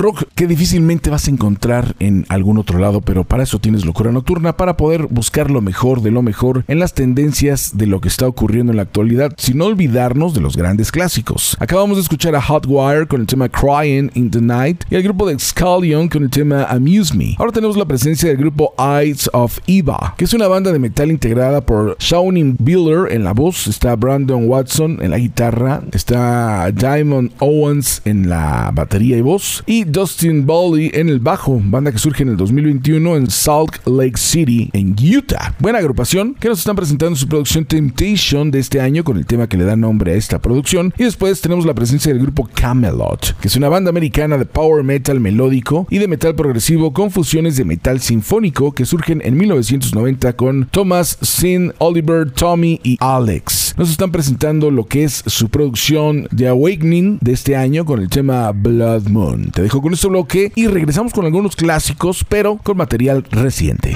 Rock 0.00 0.24
que 0.34 0.46
difícilmente 0.46 1.10
vas 1.10 1.28
a 1.28 1.30
encontrar 1.30 1.94
en 1.98 2.24
algún 2.30 2.56
otro 2.56 2.78
lado, 2.78 3.02
pero 3.02 3.24
para 3.24 3.42
eso 3.42 3.58
tienes 3.58 3.84
locura 3.84 4.10
nocturna, 4.12 4.56
para 4.56 4.78
poder 4.78 5.06
buscar 5.10 5.50
lo 5.50 5.60
mejor 5.60 6.00
de 6.00 6.10
lo 6.10 6.22
mejor 6.22 6.64
en 6.68 6.78
las 6.78 6.94
tendencias 6.94 7.76
de 7.76 7.86
lo 7.86 8.00
que 8.00 8.08
está 8.08 8.26
ocurriendo 8.26 8.72
en 8.72 8.78
la 8.78 8.82
actualidad, 8.82 9.34
sin 9.36 9.60
olvidarnos 9.60 10.32
de 10.32 10.40
los 10.40 10.56
grandes 10.56 10.90
clásicos. 10.90 11.54
Acabamos 11.60 11.98
de 11.98 12.02
escuchar 12.02 12.34
a 12.34 12.40
Hotwire 12.40 13.06
con 13.08 13.20
el 13.20 13.26
tema 13.26 13.50
Crying 13.50 14.10
in 14.14 14.30
the 14.30 14.40
Night 14.40 14.84
y 14.90 14.96
al 14.96 15.02
grupo 15.02 15.28
de 15.28 15.38
Scallion 15.38 16.08
con 16.08 16.22
el 16.22 16.30
tema 16.30 16.64
Amuse 16.64 17.14
Me. 17.14 17.34
Ahora 17.38 17.52
tenemos 17.52 17.76
la 17.76 17.84
presencia 17.84 18.30
del 18.30 18.38
grupo 18.38 18.72
Eyes 18.78 19.28
of 19.34 19.58
Eva, 19.66 20.14
que 20.16 20.24
es 20.24 20.32
una 20.32 20.48
banda 20.48 20.72
de 20.72 20.78
metal 20.78 21.10
integrada 21.10 21.60
por 21.60 21.98
Shawnee 21.98 22.56
Biller 22.58 23.12
en 23.12 23.24
la 23.24 23.34
voz, 23.34 23.66
está 23.66 23.96
Brandon 23.96 24.48
Watson 24.48 24.98
en 25.02 25.10
la 25.10 25.18
guitarra, 25.18 25.82
está 25.92 26.70
Diamond 26.72 27.32
Owens 27.38 28.00
en 28.06 28.30
la 28.30 28.70
batería 28.72 29.18
y 29.18 29.20
voz 29.20 29.62
y 29.66 29.89
Dustin 29.90 30.46
Bowley 30.46 30.90
en 30.94 31.08
el 31.08 31.18
bajo, 31.18 31.60
banda 31.62 31.90
que 31.90 31.98
surge 31.98 32.22
en 32.22 32.30
el 32.30 32.36
2021 32.36 33.16
en 33.16 33.30
Salt 33.30 33.86
Lake 33.86 34.16
City, 34.16 34.70
en 34.72 34.94
Utah. 34.94 35.54
Buena 35.58 35.78
agrupación 35.78 36.34
que 36.34 36.48
nos 36.48 36.60
están 36.60 36.76
presentando 36.76 37.16
su 37.16 37.26
producción 37.26 37.64
Temptation 37.64 38.50
de 38.50 38.60
este 38.60 38.80
año 38.80 39.02
con 39.02 39.16
el 39.16 39.26
tema 39.26 39.48
que 39.48 39.56
le 39.56 39.64
da 39.64 39.76
nombre 39.76 40.12
a 40.12 40.14
esta 40.14 40.38
producción. 40.38 40.94
Y 40.96 41.04
después 41.04 41.40
tenemos 41.40 41.66
la 41.66 41.74
presencia 41.74 42.12
del 42.12 42.22
grupo 42.22 42.48
Camelot, 42.54 43.36
que 43.40 43.48
es 43.48 43.56
una 43.56 43.68
banda 43.68 43.90
americana 43.90 44.38
de 44.38 44.44
power 44.44 44.84
metal 44.84 45.18
melódico 45.18 45.86
y 45.90 45.98
de 45.98 46.08
metal 46.08 46.34
progresivo 46.34 46.92
con 46.92 47.10
fusiones 47.10 47.56
de 47.56 47.64
metal 47.64 48.00
sinfónico 48.00 48.72
que 48.72 48.86
surgen 48.86 49.20
en 49.24 49.36
1990 49.36 50.32
con 50.34 50.68
Thomas, 50.70 51.18
Sin, 51.20 51.72
Oliver, 51.78 52.30
Tommy 52.30 52.80
y 52.84 52.96
Alex. 53.00 53.69
Nos 53.80 53.88
están 53.88 54.12
presentando 54.12 54.70
lo 54.70 54.84
que 54.84 55.04
es 55.04 55.22
su 55.24 55.48
producción 55.48 56.28
de 56.30 56.48
Awakening 56.48 57.16
de 57.22 57.32
este 57.32 57.56
año 57.56 57.86
con 57.86 57.98
el 57.98 58.10
tema 58.10 58.52
Blood 58.52 59.08
Moon. 59.08 59.52
Te 59.52 59.62
dejo 59.62 59.80
con 59.80 59.94
este 59.94 60.06
bloque 60.06 60.52
y 60.54 60.66
regresamos 60.66 61.14
con 61.14 61.24
algunos 61.24 61.56
clásicos, 61.56 62.22
pero 62.28 62.58
con 62.58 62.76
material 62.76 63.24
reciente. 63.30 63.94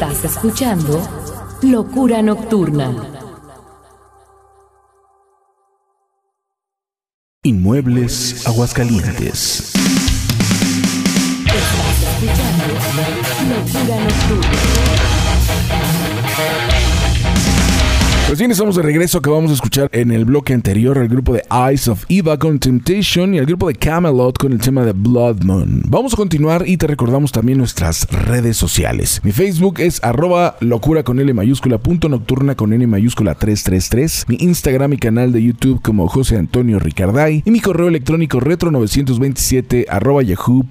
Estás 0.00 0.24
escuchando 0.24 0.98
Locura 1.60 2.22
Nocturna. 2.22 2.90
Inmuebles 7.42 8.46
Aguascalientes. 8.46 9.74
Bien, 18.40 18.50
estamos 18.52 18.74
de 18.76 18.82
regreso. 18.82 19.18
Acabamos 19.18 19.50
de 19.50 19.56
escuchar 19.56 19.90
en 19.92 20.10
el 20.10 20.24
bloque 20.24 20.54
anterior 20.54 20.96
al 20.96 21.08
grupo 21.08 21.34
de 21.34 21.42
Eyes 21.50 21.88
of 21.88 22.06
Eva 22.08 22.38
con 22.38 22.58
Temptation 22.58 23.34
y 23.34 23.38
al 23.38 23.44
grupo 23.44 23.68
de 23.68 23.74
Camelot 23.74 24.38
con 24.38 24.52
el 24.52 24.58
tema 24.58 24.82
de 24.82 24.92
Blood 24.92 25.42
Moon. 25.42 25.82
Vamos 25.86 26.14
a 26.14 26.16
continuar 26.16 26.66
y 26.66 26.78
te 26.78 26.86
recordamos 26.86 27.32
también 27.32 27.58
nuestras 27.58 28.08
redes 28.10 28.56
sociales. 28.56 29.20
Mi 29.24 29.32
Facebook 29.32 29.80
es 29.80 30.02
arroba 30.02 30.56
locura 30.60 31.02
con 31.02 31.20
L 31.20 31.34
mayúscula 31.34 31.76
punto 31.76 32.08
nocturna 32.08 32.54
con 32.54 32.72
N 32.72 32.86
mayúscula 32.86 33.34
333. 33.34 34.24
Mi 34.28 34.36
Instagram 34.40 34.94
y 34.94 34.96
canal 34.96 35.32
de 35.32 35.42
YouTube 35.42 35.82
como 35.82 36.08
José 36.08 36.38
Antonio 36.38 36.78
Ricarday 36.78 37.42
y 37.44 37.50
mi 37.50 37.60
correo 37.60 37.88
electrónico 37.88 38.40
retro927 38.40 39.84
arroba 39.86 40.22
yahoo.com.mx. 40.22 40.70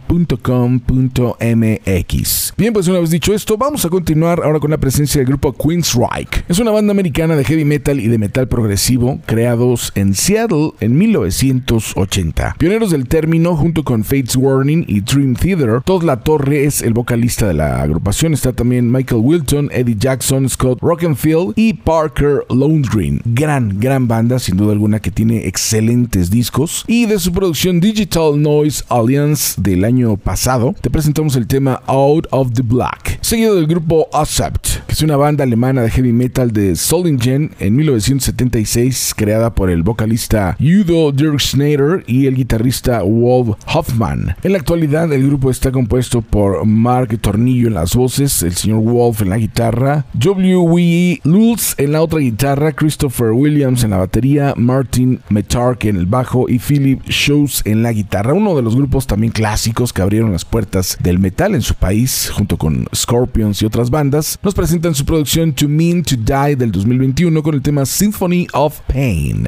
Bien, 2.57 2.73
pues 2.73 2.87
una 2.87 2.99
vez 2.99 3.11
dicho 3.11 3.31
esto, 3.31 3.57
vamos 3.57 3.85
a 3.85 3.89
continuar 3.89 4.41
ahora 4.43 4.59
con 4.59 4.71
la 4.71 4.79
presencia 4.79 5.19
del 5.19 5.27
grupo 5.27 5.53
Queensryche. 5.53 6.45
Es 6.47 6.57
una 6.57 6.71
banda 6.71 6.89
americana 6.91 7.35
de 7.35 7.43
heavy 7.43 7.58
metal 7.65 7.99
y 7.99 8.07
de 8.07 8.17
metal 8.17 8.47
progresivo 8.47 9.19
creados 9.25 9.91
en 9.95 10.13
Seattle 10.13 10.71
en 10.79 10.97
1980. 10.97 12.55
Pioneros 12.57 12.91
del 12.91 13.07
término 13.07 13.55
junto 13.55 13.83
con 13.83 14.03
Fates 14.03 14.35
Warning 14.35 14.85
y 14.87 15.01
Dream 15.01 15.35
Theater, 15.35 15.81
Todd 15.83 16.03
La 16.03 16.17
Torre 16.21 16.65
es 16.65 16.81
el 16.81 16.93
vocalista 16.93 17.47
de 17.47 17.53
la 17.53 17.81
agrupación. 17.81 18.33
Está 18.33 18.53
también 18.53 18.91
Michael 18.91 19.21
Wilton, 19.23 19.69
Eddie 19.71 19.95
Jackson, 19.97 20.49
Scott 20.49 20.79
Rockenfield 20.81 21.53
y 21.55 21.73
Parker 21.73 22.45
Lundgren. 22.49 23.21
Gran, 23.25 23.79
gran 23.79 24.07
banda, 24.07 24.39
sin 24.39 24.57
duda 24.57 24.73
alguna, 24.73 24.99
que 24.99 25.11
tiene 25.11 25.47
excelentes 25.47 26.29
discos. 26.29 26.83
Y 26.87 27.05
de 27.05 27.19
su 27.19 27.31
producción 27.31 27.79
Digital 27.79 28.41
Noise 28.41 28.83
Alliance 28.89 29.61
del 29.61 29.85
año 29.85 30.17
pasado, 30.17 30.75
te 30.81 30.89
presentamos 30.89 31.35
el 31.35 31.47
tema 31.47 31.81
Out 31.85 32.27
of 32.31 32.53
the 32.53 32.61
Black, 32.61 33.19
seguido 33.21 33.55
del 33.55 33.67
grupo 33.67 34.07
Accept, 34.13 34.85
que 34.87 34.93
es 34.93 35.01
una 35.01 35.17
banda 35.17 35.43
alemana 35.43 35.81
de 35.81 35.89
heavy 35.89 36.11
metal 36.11 36.51
de 36.51 36.75
Solingen 36.75 37.38
en 37.59 37.75
1976, 37.75 39.13
creada 39.15 39.53
por 39.53 39.69
el 39.69 39.83
vocalista 39.83 40.57
Udo 40.59 41.13
Schneider 41.37 42.03
y 42.07 42.25
el 42.25 42.35
guitarrista 42.35 43.01
Wolf 43.03 43.57
Hoffman. 43.73 44.35
En 44.43 44.51
la 44.51 44.57
actualidad, 44.57 45.11
el 45.13 45.25
grupo 45.25 45.49
está 45.49 45.71
compuesto 45.71 46.21
por 46.21 46.65
Mark 46.65 47.17
Tornillo 47.19 47.67
en 47.67 47.73
las 47.73 47.95
voces, 47.95 48.43
el 48.43 48.53
señor 48.53 48.81
Wolf 48.81 49.21
en 49.21 49.29
la 49.29 49.37
guitarra, 49.37 50.05
W.W. 50.13 51.21
Lulz 51.23 51.75
en 51.77 51.91
la 51.91 52.01
otra 52.01 52.19
guitarra, 52.19 52.71
Christopher 52.71 53.31
Williams 53.31 53.83
en 53.83 53.91
la 53.91 53.97
batería, 53.97 54.53
Martin 54.57 55.19
Metark 55.29 55.85
en 55.85 55.97
el 55.97 56.05
bajo 56.05 56.49
y 56.49 56.59
Philip 56.59 57.01
Shows 57.07 57.61
en 57.65 57.83
la 57.83 57.91
guitarra. 57.91 58.33
Uno 58.33 58.55
de 58.55 58.61
los 58.61 58.75
grupos 58.75 59.07
también 59.07 59.31
clásicos 59.31 59.93
que 59.93 60.01
abrieron 60.01 60.31
las 60.31 60.45
puertas 60.45 60.97
del 61.01 61.19
metal 61.19 61.55
en 61.55 61.61
su 61.61 61.75
país, 61.75 62.31
junto 62.33 62.57
con 62.57 62.87
Scorpions 62.95 63.61
y 63.61 63.65
otras 63.65 63.89
bandas, 63.89 64.39
nos 64.43 64.55
presentan 64.55 64.95
su 64.95 65.05
producción 65.05 65.53
To 65.53 65.67
Mean 65.67 66.03
to 66.03 66.15
Die 66.15 66.55
del 66.55 66.71
2021 66.71 67.28
con 67.37 67.53
el 67.53 67.61
tema 67.61 67.85
Symphony 67.85 68.47
of 68.53 68.79
Pain. 68.87 69.47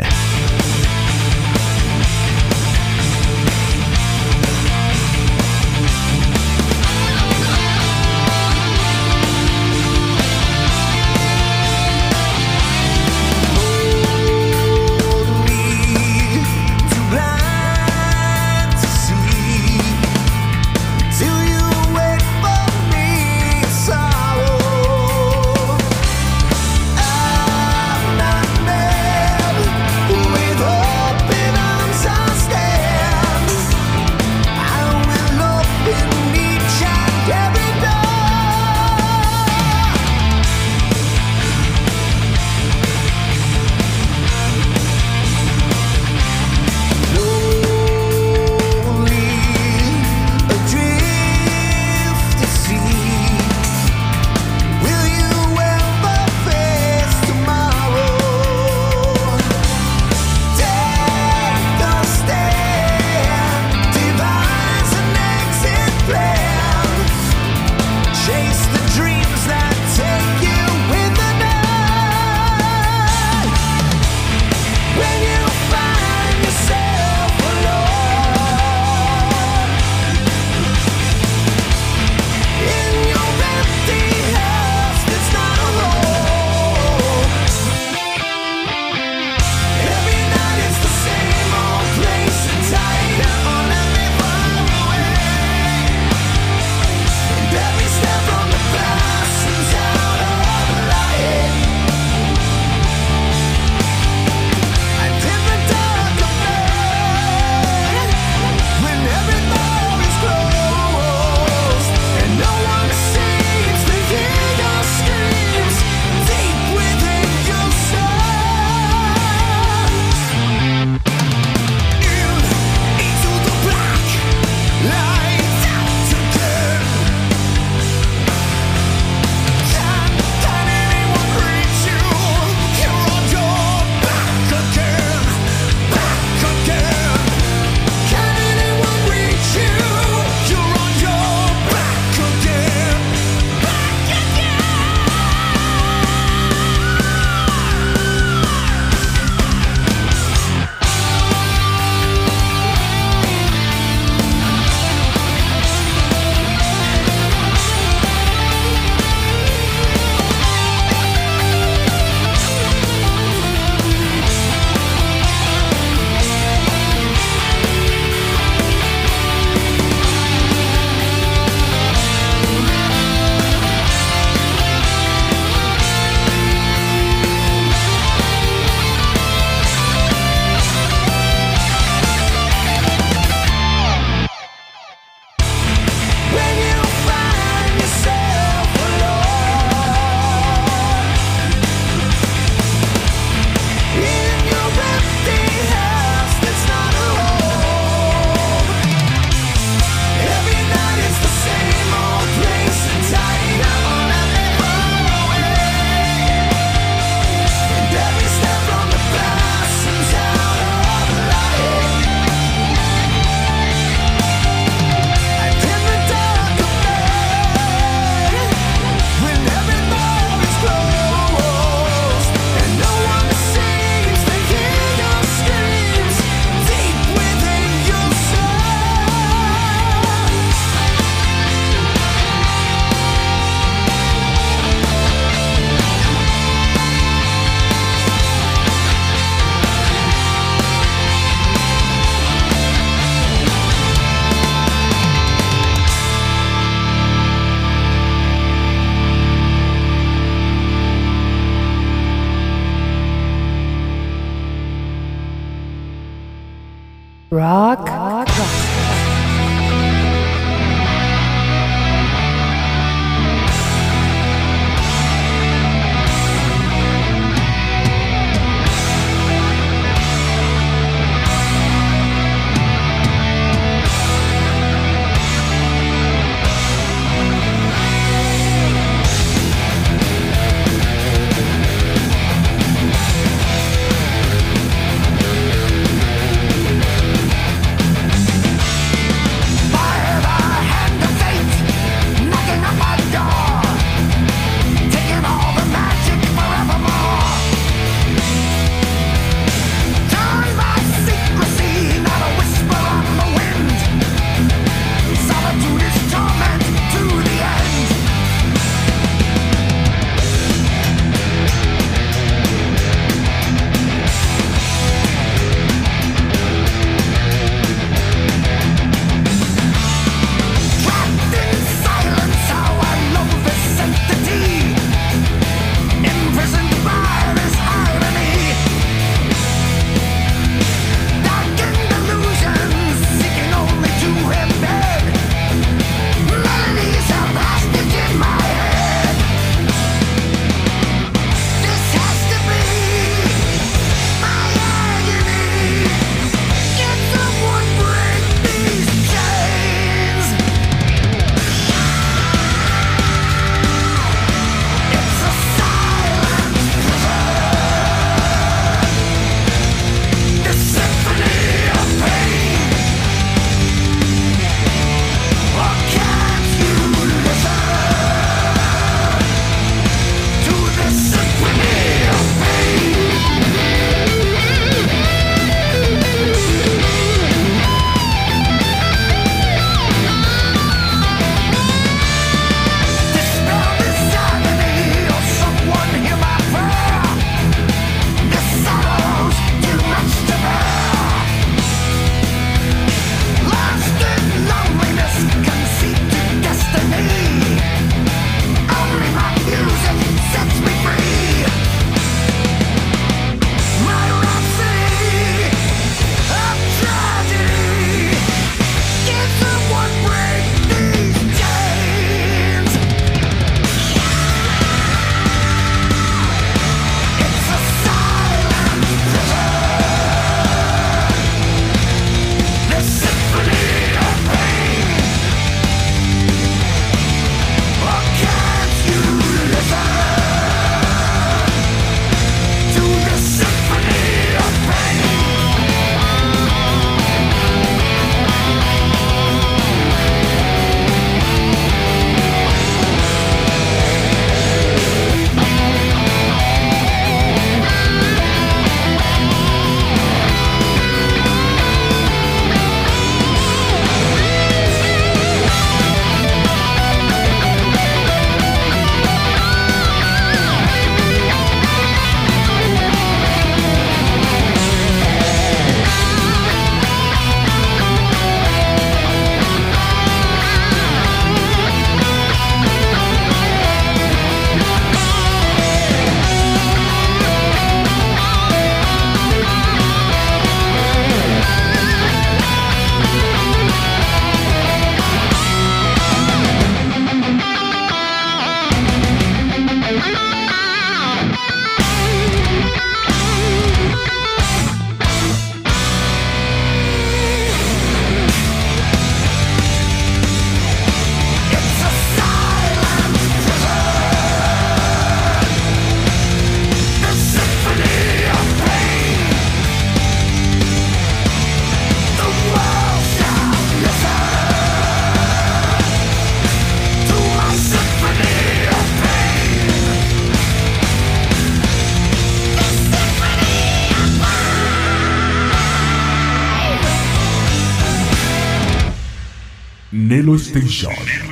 Nelo 530.82 531.31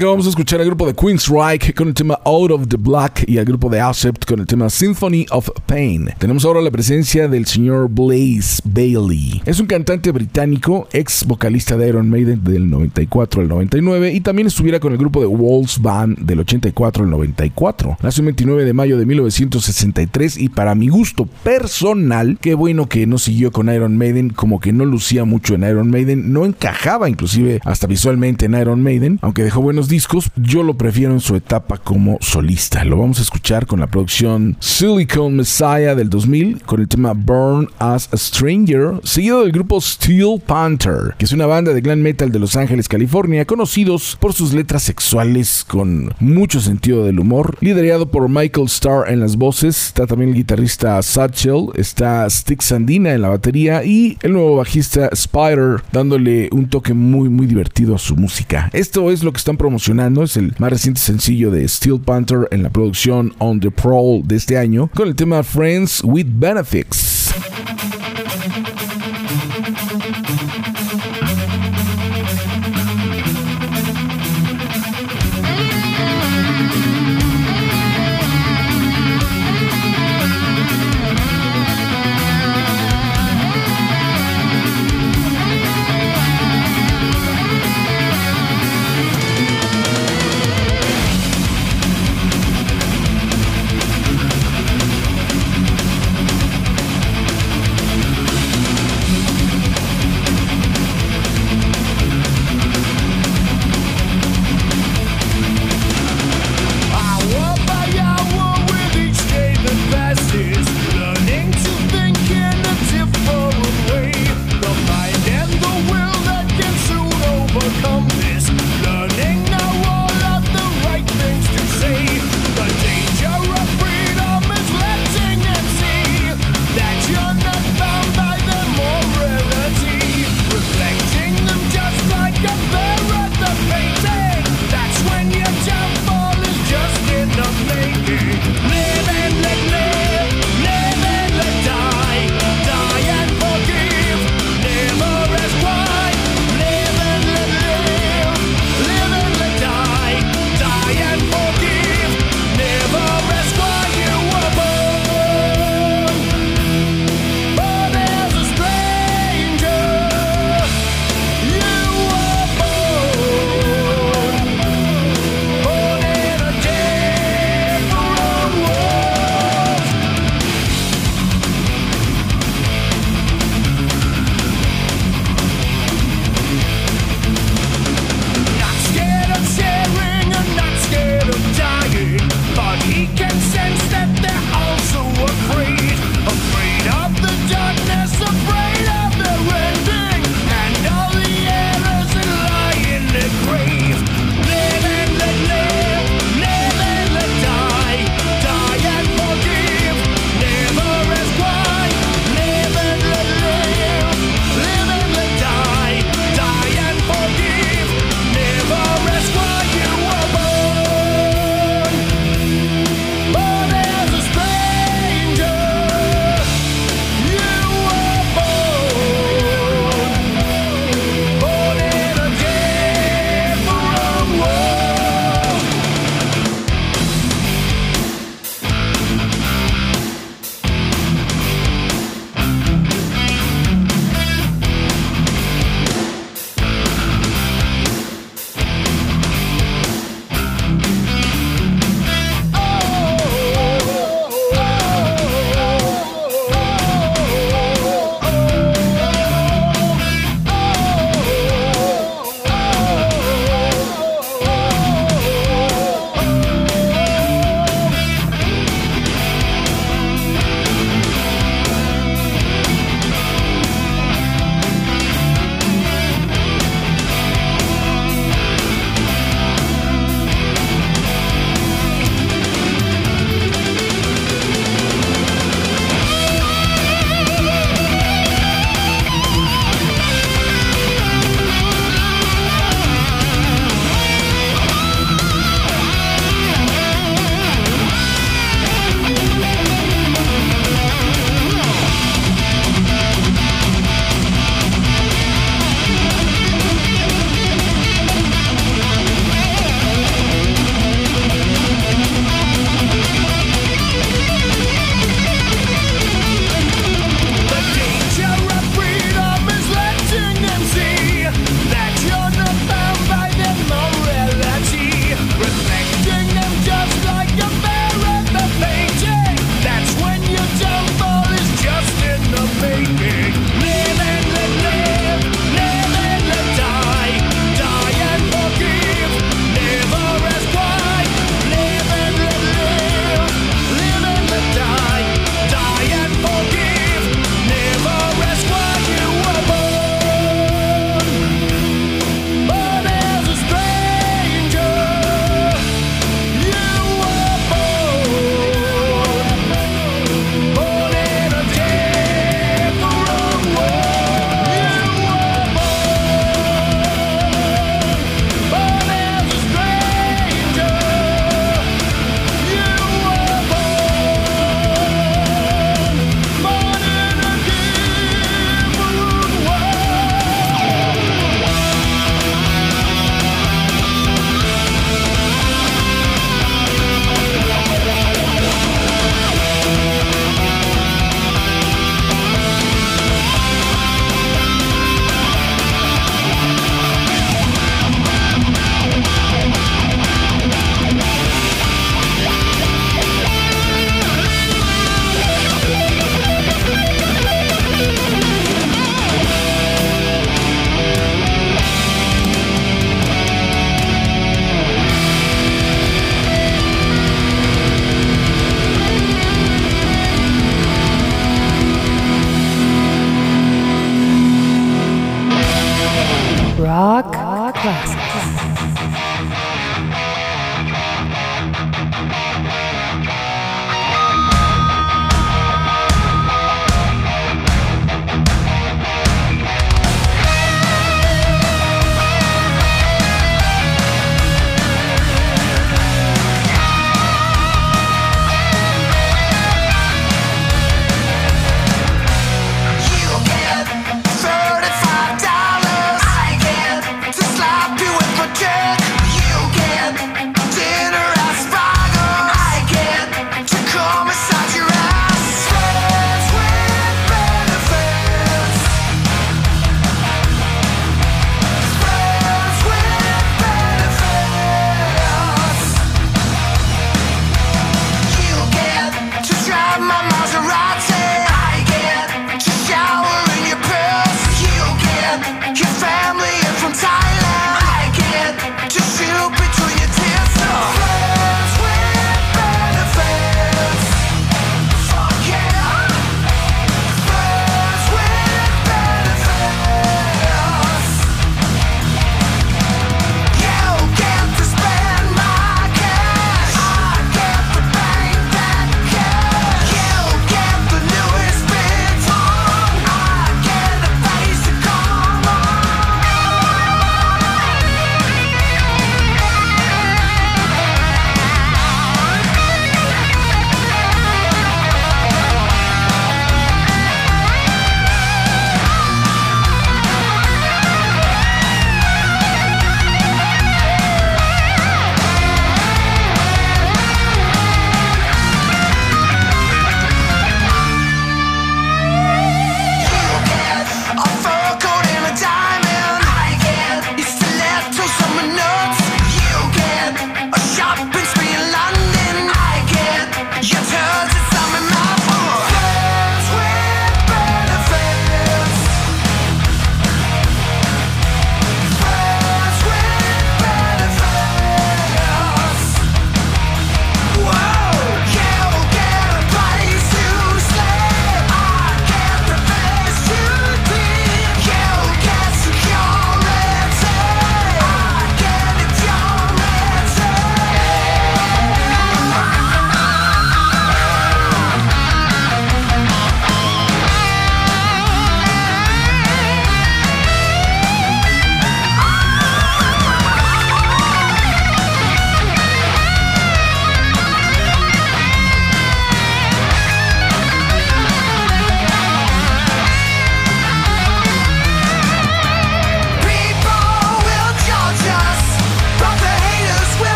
Bien, 0.00 0.06
acá 0.06 0.06
vamos 0.06 0.26
a 0.26 0.30
escuchar 0.30 0.60
al 0.60 0.66
grupo 0.66 0.86
de 0.86 0.94
Queensryche 0.94 1.74
con 1.74 1.88
el 1.88 1.94
tema 1.94 2.18
Out 2.24 2.50
of 2.52 2.68
the 2.68 2.76
Black 2.78 3.24
y 3.26 3.36
al 3.36 3.44
grupo 3.44 3.68
de 3.68 3.80
Accept 3.80 4.24
con 4.24 4.40
el 4.40 4.46
tema 4.46 4.70
Symphony 4.70 5.26
of 5.30 5.50
Pain. 5.66 6.08
Tenemos 6.18 6.44
ahora 6.44 6.62
la 6.62 6.70
presencia 6.70 7.28
del 7.28 7.44
señor 7.44 7.90
Blaze 7.90 8.62
Bailey. 8.64 9.42
Es 9.44 9.60
un 9.60 9.66
cantante 9.66 10.10
británico, 10.10 10.88
ex 10.92 11.26
vocalista 11.26 11.76
de 11.76 11.88
Iron 11.88 12.08
Maiden 12.08 12.42
del 12.42 12.70
94 12.70 13.42
al 13.42 13.48
99 13.48 14.12
y 14.14 14.20
también 14.20 14.46
estuviera 14.48 14.80
con 14.80 14.92
el 14.92 14.98
grupo 14.98 15.20
de 15.20 15.26
Wolves 15.26 15.80
Band 15.82 16.18
del 16.20 16.40
84 16.40 17.04
al 17.04 17.10
94. 17.10 17.98
Nació 18.02 18.22
el 18.22 18.26
29 18.26 18.64
de 18.64 18.72
mayo 18.72 18.96
de 18.96 19.04
1963 19.04 20.38
y 20.38 20.48
para 20.48 20.74
mi 20.74 20.88
gusto 20.88 21.26
personal, 21.44 22.38
qué 22.40 22.54
bueno 22.54 22.86
que 22.86 23.06
no 23.06 23.18
siguió 23.18 23.52
con 23.52 23.68
Iron 23.68 23.98
Maiden, 23.98 24.30
como 24.30 24.60
que 24.60 24.72
no 24.72 24.86
lucía 24.86 25.26
mucho 25.26 25.54
en 25.56 25.64
Iron 25.64 25.90
Maiden, 25.90 26.32
no 26.32 26.46
encajaba 26.46 27.10
inclusive 27.10 27.60
hasta 27.64 27.86
visualmente 27.86 28.46
en 28.46 28.54
Iron 28.54 28.82
Maiden, 28.82 29.18
aunque 29.20 29.44
dejó 29.44 29.60
buenos 29.60 29.89
discos, 29.90 30.30
yo 30.36 30.62
lo 30.62 30.74
prefiero 30.74 31.12
en 31.12 31.20
su 31.20 31.34
etapa 31.34 31.76
como 31.76 32.16
solista. 32.20 32.84
Lo 32.84 32.96
vamos 32.96 33.18
a 33.18 33.22
escuchar 33.22 33.66
con 33.66 33.80
la 33.80 33.88
producción 33.88 34.56
Silicon 34.60 35.34
Messiah 35.34 35.96
del 35.96 36.08
2000 36.08 36.62
con 36.62 36.80
el 36.80 36.88
tema 36.88 37.12
Burn 37.12 37.68
as 37.80 38.08
a 38.12 38.16
Stranger, 38.16 39.00
seguido 39.02 39.42
del 39.42 39.50
grupo 39.50 39.80
Steel 39.80 40.40
Panther, 40.46 41.14
que 41.18 41.24
es 41.24 41.32
una 41.32 41.46
banda 41.46 41.74
de 41.74 41.80
glam 41.80 41.98
metal 41.98 42.30
de 42.30 42.38
Los 42.38 42.54
Ángeles, 42.54 42.88
California, 42.88 43.44
conocidos 43.44 44.16
por 44.20 44.32
sus 44.32 44.54
letras 44.54 44.84
sexuales 44.84 45.64
con 45.66 46.14
mucho 46.20 46.60
sentido 46.60 47.04
del 47.04 47.18
humor, 47.18 47.58
liderado 47.60 48.10
por 48.10 48.28
Michael 48.28 48.66
Starr 48.66 49.10
en 49.10 49.18
las 49.18 49.36
voces, 49.36 49.88
está 49.88 50.06
también 50.06 50.30
el 50.30 50.36
guitarrista 50.36 51.02
Satchel, 51.02 51.66
está 51.74 52.30
Stick 52.30 52.62
Sandina 52.62 53.12
en 53.12 53.22
la 53.22 53.30
batería 53.30 53.82
y 53.84 54.16
el 54.22 54.34
nuevo 54.34 54.56
bajista 54.56 55.08
Spider 55.12 55.82
dándole 55.90 56.48
un 56.52 56.68
toque 56.68 56.94
muy 56.94 57.28
muy 57.28 57.48
divertido 57.48 57.96
a 57.96 57.98
su 57.98 58.14
música. 58.14 58.70
Esto 58.72 59.10
es 59.10 59.24
lo 59.24 59.32
que 59.32 59.38
están 59.38 59.56
promocionando. 59.56 59.79
Es 59.80 60.36
el 60.36 60.54
más 60.58 60.70
reciente 60.70 61.00
sencillo 61.00 61.50
de 61.50 61.66
Steel 61.66 61.98
Panther 62.00 62.46
en 62.50 62.62
la 62.62 62.68
producción 62.68 63.32
On 63.38 63.58
the 63.58 63.70
Prowl 63.70 64.22
de 64.26 64.36
este 64.36 64.58
año 64.58 64.90
con 64.94 65.08
el 65.08 65.16
tema 65.16 65.42
Friends 65.42 66.02
with 66.04 66.26
Benefits. 66.28 67.32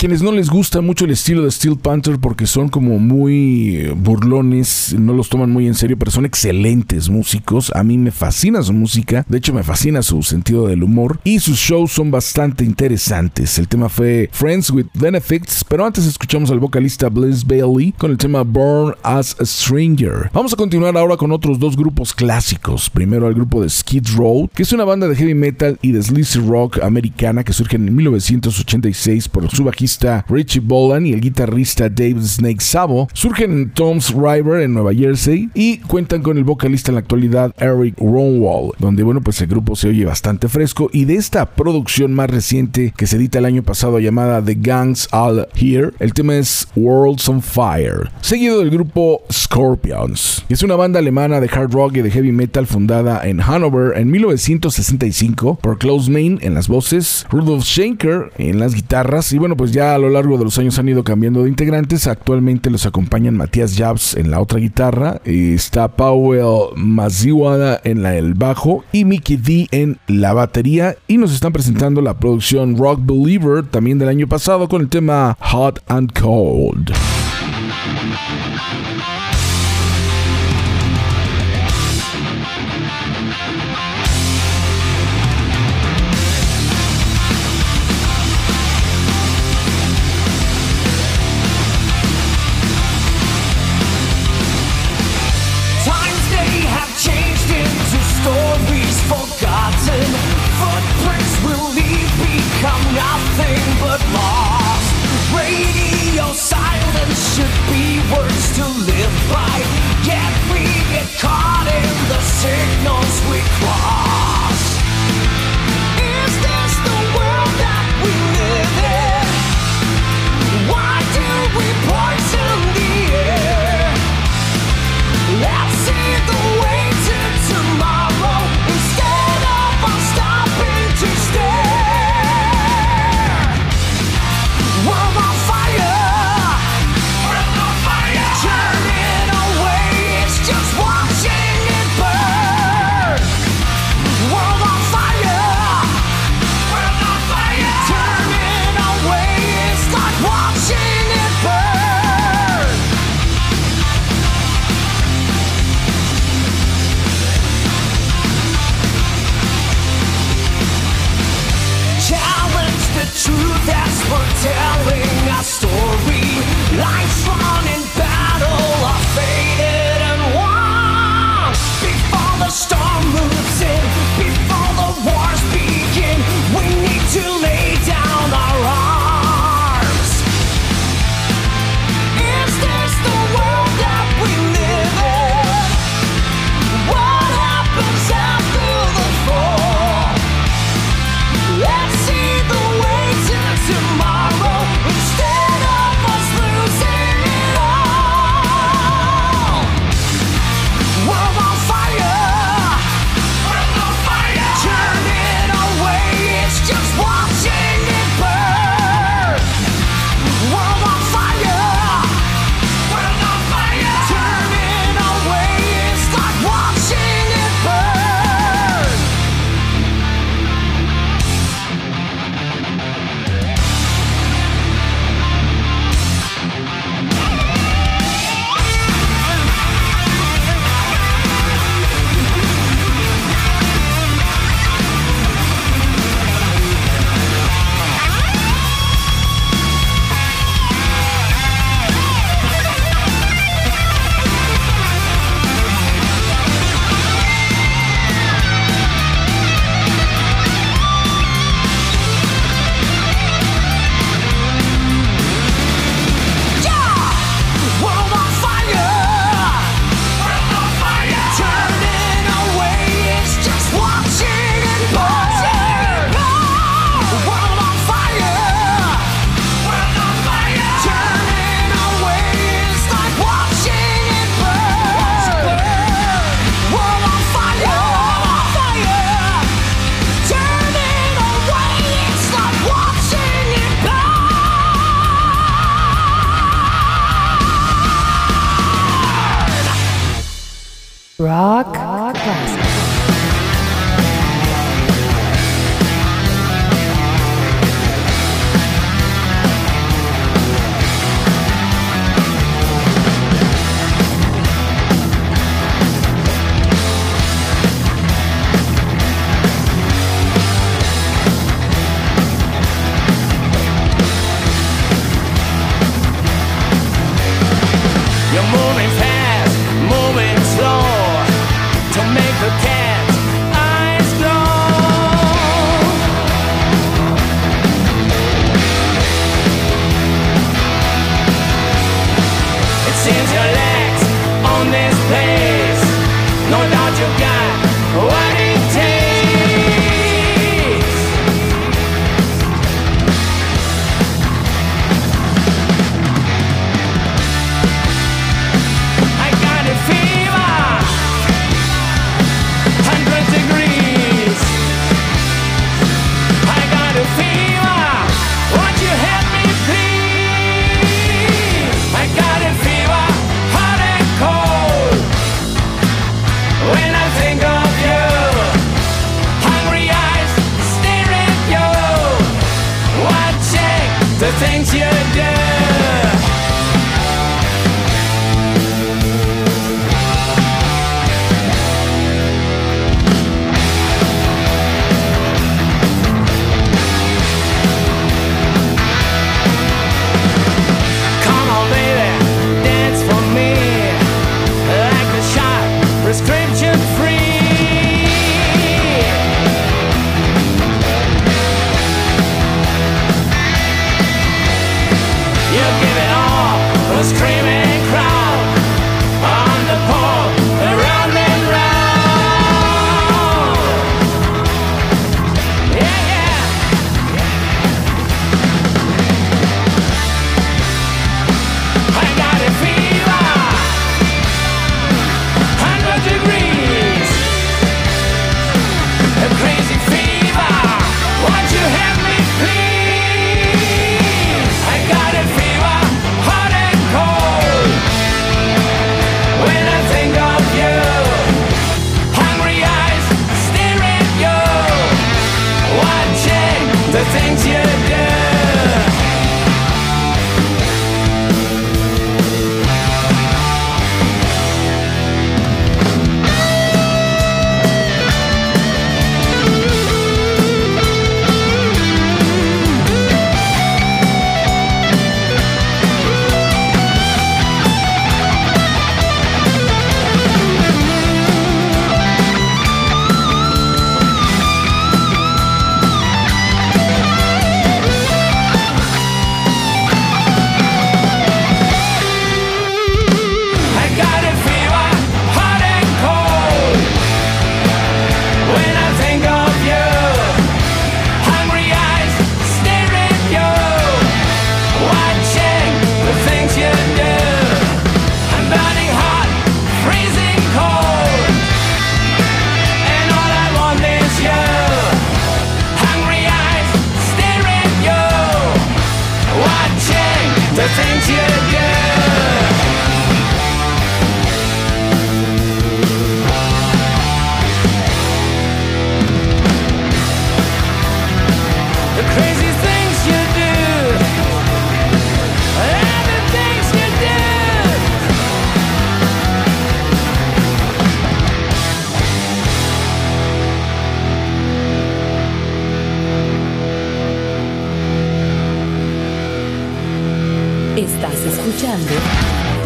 Quienes 0.00 0.22
no 0.22 0.32
les 0.32 0.48
gusta 0.48 0.80
mucho 0.80 1.04
el 1.04 1.10
estilo 1.10 1.42
de 1.42 1.50
Steel 1.50 1.76
Panther 1.76 2.18
porque 2.18 2.46
son 2.46 2.70
como 2.70 2.98
muy 2.98 3.86
burlones, 3.96 4.96
no 4.98 5.12
los 5.12 5.28
toman 5.28 5.50
muy 5.50 5.66
en 5.66 5.74
serio, 5.74 5.98
pero 5.98 6.10
son 6.10 6.24
excelentes 6.24 7.10
músicos. 7.10 7.70
A 7.74 7.84
mí 7.84 7.98
me 7.98 8.10
fascina 8.10 8.62
su 8.62 8.72
música, 8.72 9.26
de 9.28 9.36
hecho 9.36 9.52
me 9.52 9.62
fascina 9.62 10.00
su 10.00 10.22
sentido 10.22 10.68
del 10.68 10.84
humor 10.84 11.20
y 11.22 11.38
sus 11.38 11.58
shows 11.58 11.92
son 11.92 12.10
bastante 12.10 12.64
interesantes. 12.64 13.58
El 13.58 13.68
tema 13.68 13.90
fue 13.90 14.30
Friends 14.32 14.70
with 14.70 14.86
Benefits, 14.94 15.64
pero 15.64 15.84
antes 15.84 16.06
escuchamos 16.06 16.50
al 16.50 16.60
vocalista 16.60 17.10
Bliss 17.10 17.46
Bailey 17.46 17.92
con 17.92 18.10
el 18.10 18.16
tema 18.16 18.40
Born 18.40 18.94
as 19.02 19.36
a 19.38 19.44
Stranger. 19.44 20.30
Vamos 20.32 20.54
a 20.54 20.56
continuar 20.56 20.96
ahora 20.96 21.18
con 21.18 21.30
otros 21.30 21.58
dos 21.58 21.76
grupos 21.76 22.14
clásicos. 22.14 22.88
Primero 22.88 23.26
al 23.26 23.34
grupo 23.34 23.60
de 23.60 23.68
Skid 23.68 24.06
Row, 24.16 24.48
que 24.54 24.62
es 24.62 24.72
una 24.72 24.84
banda 24.84 25.08
de 25.08 25.16
heavy 25.16 25.34
metal 25.34 25.78
y 25.82 25.92
de 25.92 26.02
sleazy 26.02 26.38
rock 26.38 26.82
americana 26.82 27.44
que 27.44 27.52
surge 27.52 27.76
en 27.76 27.94
1986 27.94 29.28
por 29.28 29.50
su 29.50 29.62
bajista 29.62 29.89
Richie 30.28 30.60
Bolan 30.60 31.06
y 31.06 31.12
el 31.12 31.20
guitarrista 31.20 31.88
Dave 31.88 32.22
Snake 32.22 32.60
Sabo, 32.60 33.08
surgen 33.12 33.52
en 33.52 33.70
Tom's 33.70 34.14
River 34.14 34.62
en 34.62 34.74
Nueva 34.74 34.94
Jersey 34.94 35.50
y 35.54 35.78
cuentan 35.78 36.22
con 36.22 36.38
el 36.38 36.44
vocalista 36.44 36.90
en 36.90 36.94
la 36.94 37.00
actualidad 37.00 37.54
Eric 37.58 37.98
Ronwall, 37.98 38.72
donde 38.78 39.02
bueno 39.02 39.20
pues 39.20 39.40
el 39.40 39.48
grupo 39.48 39.74
se 39.74 39.88
oye 39.88 40.04
bastante 40.04 40.48
fresco 40.48 40.88
y 40.92 41.06
de 41.06 41.16
esta 41.16 41.46
producción 41.46 42.14
más 42.14 42.30
reciente 42.30 42.92
que 42.96 43.06
se 43.06 43.16
edita 43.16 43.38
el 43.38 43.44
año 43.46 43.62
pasado 43.62 43.98
llamada 43.98 44.42
The 44.44 44.54
Gangs 44.54 45.08
All 45.10 45.48
Here, 45.54 45.90
el 45.98 46.14
tema 46.14 46.36
es 46.36 46.68
Worlds 46.76 47.28
on 47.28 47.42
Fire, 47.42 48.10
seguido 48.20 48.60
del 48.60 48.70
grupo 48.70 49.22
Scorpions, 49.32 50.44
es 50.48 50.62
una 50.62 50.76
banda 50.76 51.00
alemana 51.00 51.40
de 51.40 51.48
hard 51.52 51.72
rock 51.72 51.96
y 51.96 52.02
de 52.02 52.10
heavy 52.10 52.32
metal 52.32 52.66
fundada 52.66 53.26
en 53.26 53.40
Hanover 53.40 53.98
en 53.98 54.10
1965 54.10 55.58
por 55.60 55.78
Klaus 55.78 56.08
Main 56.08 56.38
en 56.42 56.54
las 56.54 56.68
voces, 56.68 57.26
Rudolf 57.30 57.64
Schenker 57.64 58.30
en 58.38 58.60
las 58.60 58.74
guitarras 58.74 59.32
y 59.32 59.38
bueno, 59.38 59.56
pues 59.56 59.72
ya 59.72 59.79
a 59.80 59.98
lo 59.98 60.10
largo 60.10 60.38
de 60.38 60.44
los 60.44 60.58
años 60.58 60.78
han 60.78 60.88
ido 60.88 61.04
cambiando 61.04 61.42
de 61.42 61.48
integrantes. 61.48 62.06
Actualmente 62.06 62.70
los 62.70 62.86
acompañan 62.86 63.36
Matías 63.36 63.76
Jabs 63.76 64.14
en 64.14 64.30
la 64.30 64.40
otra 64.40 64.58
guitarra, 64.58 65.20
está 65.24 65.88
Powell 65.88 66.76
Maziwada 66.76 67.80
en 67.84 68.02
la, 68.02 68.16
el 68.16 68.34
bajo 68.34 68.84
y 68.92 69.04
Mickey 69.04 69.36
D 69.36 69.68
en 69.70 69.98
la 70.06 70.32
batería. 70.32 70.96
Y 71.08 71.16
nos 71.16 71.32
están 71.32 71.52
presentando 71.52 72.00
la 72.00 72.18
producción 72.18 72.76
Rock 72.76 73.00
Believer 73.02 73.64
también 73.64 73.98
del 73.98 74.08
año 74.08 74.26
pasado 74.28 74.68
con 74.68 74.82
el 74.82 74.88
tema 74.88 75.36
Hot 75.40 75.80
and 75.88 76.12
Cold. 76.12 76.92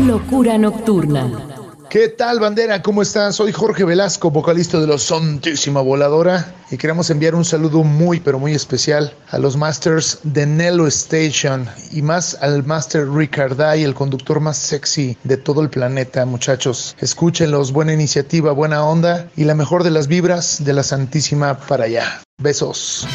Locura 0.06 0.58
Nocturna. 0.58 1.54
¿Qué 1.94 2.08
tal, 2.08 2.40
bandera? 2.40 2.82
¿Cómo 2.82 3.02
estás? 3.02 3.36
Soy 3.36 3.52
Jorge 3.52 3.84
Velasco, 3.84 4.32
vocalista 4.32 4.80
de 4.80 4.88
los 4.88 5.04
Santísima 5.04 5.80
Voladora, 5.80 6.56
y 6.72 6.76
queremos 6.76 7.08
enviar 7.10 7.36
un 7.36 7.44
saludo 7.44 7.84
muy, 7.84 8.18
pero 8.18 8.40
muy 8.40 8.52
especial 8.52 9.14
a 9.30 9.38
los 9.38 9.56
Masters 9.56 10.18
de 10.24 10.44
Nello 10.44 10.88
Station 10.88 11.68
y 11.92 12.02
más 12.02 12.36
al 12.40 12.64
Master 12.64 13.08
Ricarday, 13.08 13.84
el 13.84 13.94
conductor 13.94 14.40
más 14.40 14.58
sexy 14.58 15.16
de 15.22 15.36
todo 15.36 15.62
el 15.62 15.70
planeta, 15.70 16.26
muchachos. 16.26 16.96
Escúchenlos, 16.98 17.70
buena 17.70 17.92
iniciativa, 17.92 18.50
buena 18.50 18.84
onda 18.84 19.28
y 19.36 19.44
la 19.44 19.54
mejor 19.54 19.84
de 19.84 19.92
las 19.92 20.08
vibras 20.08 20.64
de 20.64 20.72
la 20.72 20.82
Santísima 20.82 21.58
para 21.58 21.84
allá. 21.84 22.22
Besos. 22.38 23.06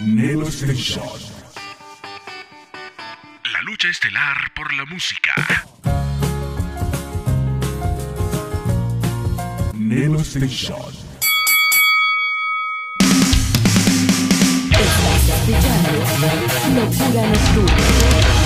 Nello 0.00 0.48
Station 0.48 1.31
estelar 3.88 4.52
por 4.54 4.72
la 4.74 4.84
música. 4.84 5.32
Nelo 9.74 10.20
Station. 10.20 10.92
Estás 14.70 15.28
escuchando 17.06 18.41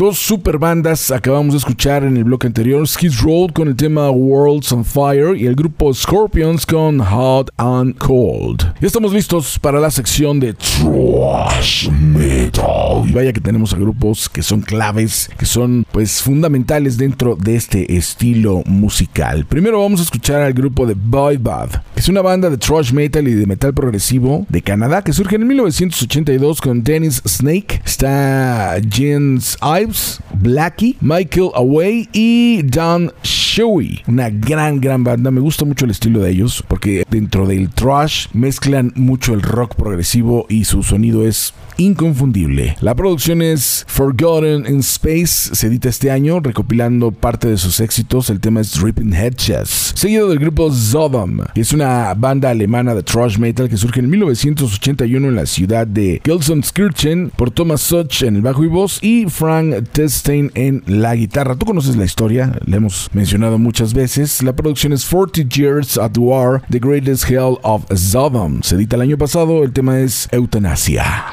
Dos 0.00 0.18
super 0.18 0.56
bandas 0.56 1.10
acabamos 1.10 1.52
de 1.52 1.58
escuchar 1.58 2.04
en 2.04 2.16
el 2.16 2.24
bloque 2.24 2.46
anterior, 2.46 2.88
Skid 2.88 3.12
Row 3.20 3.52
con 3.52 3.68
el 3.68 3.76
tema 3.76 4.08
Worlds 4.08 4.72
on 4.72 4.82
Fire 4.82 5.36
y 5.36 5.44
el 5.44 5.54
grupo 5.54 5.92
Scorpions 5.92 6.64
con 6.64 7.00
Hot 7.00 7.50
and 7.58 7.98
Cold. 7.98 8.62
Ya 8.80 8.86
estamos 8.86 9.12
listos 9.12 9.58
para 9.58 9.78
la 9.78 9.90
sección 9.90 10.40
de 10.40 10.54
Trash 10.54 11.90
Metal. 11.90 13.06
Y 13.06 13.12
vaya 13.12 13.34
que 13.34 13.42
tenemos 13.42 13.74
a 13.74 13.76
grupos 13.76 14.30
que 14.30 14.42
son 14.42 14.62
claves, 14.62 15.28
que 15.36 15.44
son 15.44 15.84
pues 15.92 16.22
fundamentales 16.22 16.96
dentro 16.96 17.36
de 17.36 17.56
este 17.56 17.94
estilo 17.98 18.62
musical. 18.64 19.44
Primero 19.44 19.82
vamos 19.82 20.00
a 20.00 20.04
escuchar 20.04 20.40
al 20.40 20.54
grupo 20.54 20.86
de 20.86 20.94
Boy 20.94 21.36
Bad, 21.36 21.82
que 21.92 22.00
es 22.00 22.08
una 22.08 22.22
banda 22.22 22.48
de 22.48 22.56
thrash 22.56 22.94
metal 22.94 23.28
y 23.28 23.34
de 23.34 23.44
metal 23.44 23.74
progresivo 23.74 24.46
de 24.48 24.62
Canadá 24.62 25.02
que 25.02 25.12
surge 25.12 25.36
en 25.36 25.46
1982 25.46 26.62
con 26.62 26.82
Dennis 26.82 27.20
Snake, 27.26 27.82
está 27.84 28.78
Jens 28.90 29.58
Ives, 29.60 29.89
Blackie, 30.34 30.96
Michael 31.00 31.50
Away 31.54 32.08
y 32.12 32.62
Dan 32.62 33.12
Shuey. 33.22 34.02
Una 34.06 34.30
gran, 34.30 34.80
gran 34.80 35.04
banda. 35.04 35.30
Me 35.30 35.40
gusta 35.40 35.64
mucho 35.64 35.84
el 35.84 35.90
estilo 35.90 36.20
de 36.20 36.30
ellos 36.30 36.64
porque 36.66 37.04
dentro 37.10 37.46
del 37.46 37.68
thrash 37.70 38.26
mezclan 38.32 38.92
mucho 38.94 39.34
el 39.34 39.42
rock 39.42 39.74
progresivo 39.74 40.46
y 40.48 40.64
su 40.64 40.82
sonido 40.82 41.26
es 41.26 41.52
inconfundible. 41.80 42.76
La 42.80 42.94
producción 42.94 43.42
es 43.42 43.84
Forgotten 43.88 44.66
in 44.66 44.80
Space, 44.80 45.54
se 45.54 45.66
edita 45.66 45.88
este 45.88 46.10
año 46.10 46.40
recopilando 46.40 47.10
parte 47.10 47.48
de 47.48 47.56
sus 47.56 47.80
éxitos. 47.80 48.30
El 48.30 48.40
tema 48.40 48.60
es 48.60 48.78
Dripping 48.78 49.14
Headchest, 49.14 49.96
seguido 49.96 50.28
del 50.28 50.38
grupo 50.38 50.70
Zodom, 50.72 51.40
que 51.54 51.62
es 51.62 51.72
una 51.72 52.14
banda 52.14 52.50
alemana 52.50 52.94
de 52.94 53.02
thrash 53.02 53.38
metal 53.38 53.68
que 53.68 53.76
surge 53.76 54.00
en 54.00 54.10
1981 54.10 55.28
en 55.28 55.34
la 55.34 55.46
ciudad 55.46 55.86
de 55.86 56.20
Gelsenkirchen 56.24 57.30
por 57.34 57.50
Thomas 57.50 57.80
Such 57.80 58.22
en 58.22 58.36
el 58.36 58.42
bajo 58.42 58.62
y 58.62 58.68
voz 58.68 58.98
y 59.02 59.26
Frank 59.28 59.79
Testein 59.82 60.50
en 60.54 60.82
la 60.86 61.14
guitarra. 61.14 61.56
Tú 61.56 61.66
conoces 61.66 61.96
la 61.96 62.04
historia, 62.04 62.58
la 62.64 62.76
hemos 62.76 63.08
mencionado 63.12 63.58
muchas 63.58 63.94
veces. 63.94 64.42
La 64.42 64.54
producción 64.54 64.92
es 64.92 65.04
40 65.04 65.42
Years 65.42 65.98
at 65.98 66.16
War, 66.18 66.62
The 66.70 66.78
Greatest 66.78 67.28
Hell 67.28 67.58
of 67.62 67.84
Zodom. 67.94 68.62
Se 68.62 68.76
edita 68.76 68.96
el 68.96 69.02
año 69.02 69.18
pasado, 69.18 69.62
el 69.62 69.72
tema 69.72 70.00
es 70.00 70.28
Eutanasia. 70.32 71.24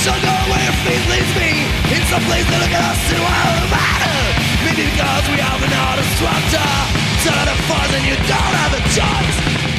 Shall 0.00 0.20
go 0.20 0.32
where 0.48 0.72
faith 0.84 1.04
leads 1.12 1.32
me. 1.36 1.50
In 1.92 2.02
some 2.08 2.24
place 2.24 2.46
that 2.48 2.58
look 2.64 2.72
at 2.72 2.84
us 2.88 3.00
and 3.12 3.20
wild 3.20 3.68
matter. 3.68 4.16
Maybe 4.64 4.88
because 4.88 5.24
we 5.28 5.36
have 5.36 5.60
an 5.60 5.72
art 5.76 6.00
structure. 6.16 6.72
Turn 7.20 7.44
the 7.44 7.56
fuzz 7.68 7.92
and 7.92 8.04
you 8.08 8.16
don't 8.24 8.54
have 8.64 8.72
a 8.72 8.82
choice. 8.96 9.69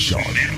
Nelo 0.00 0.49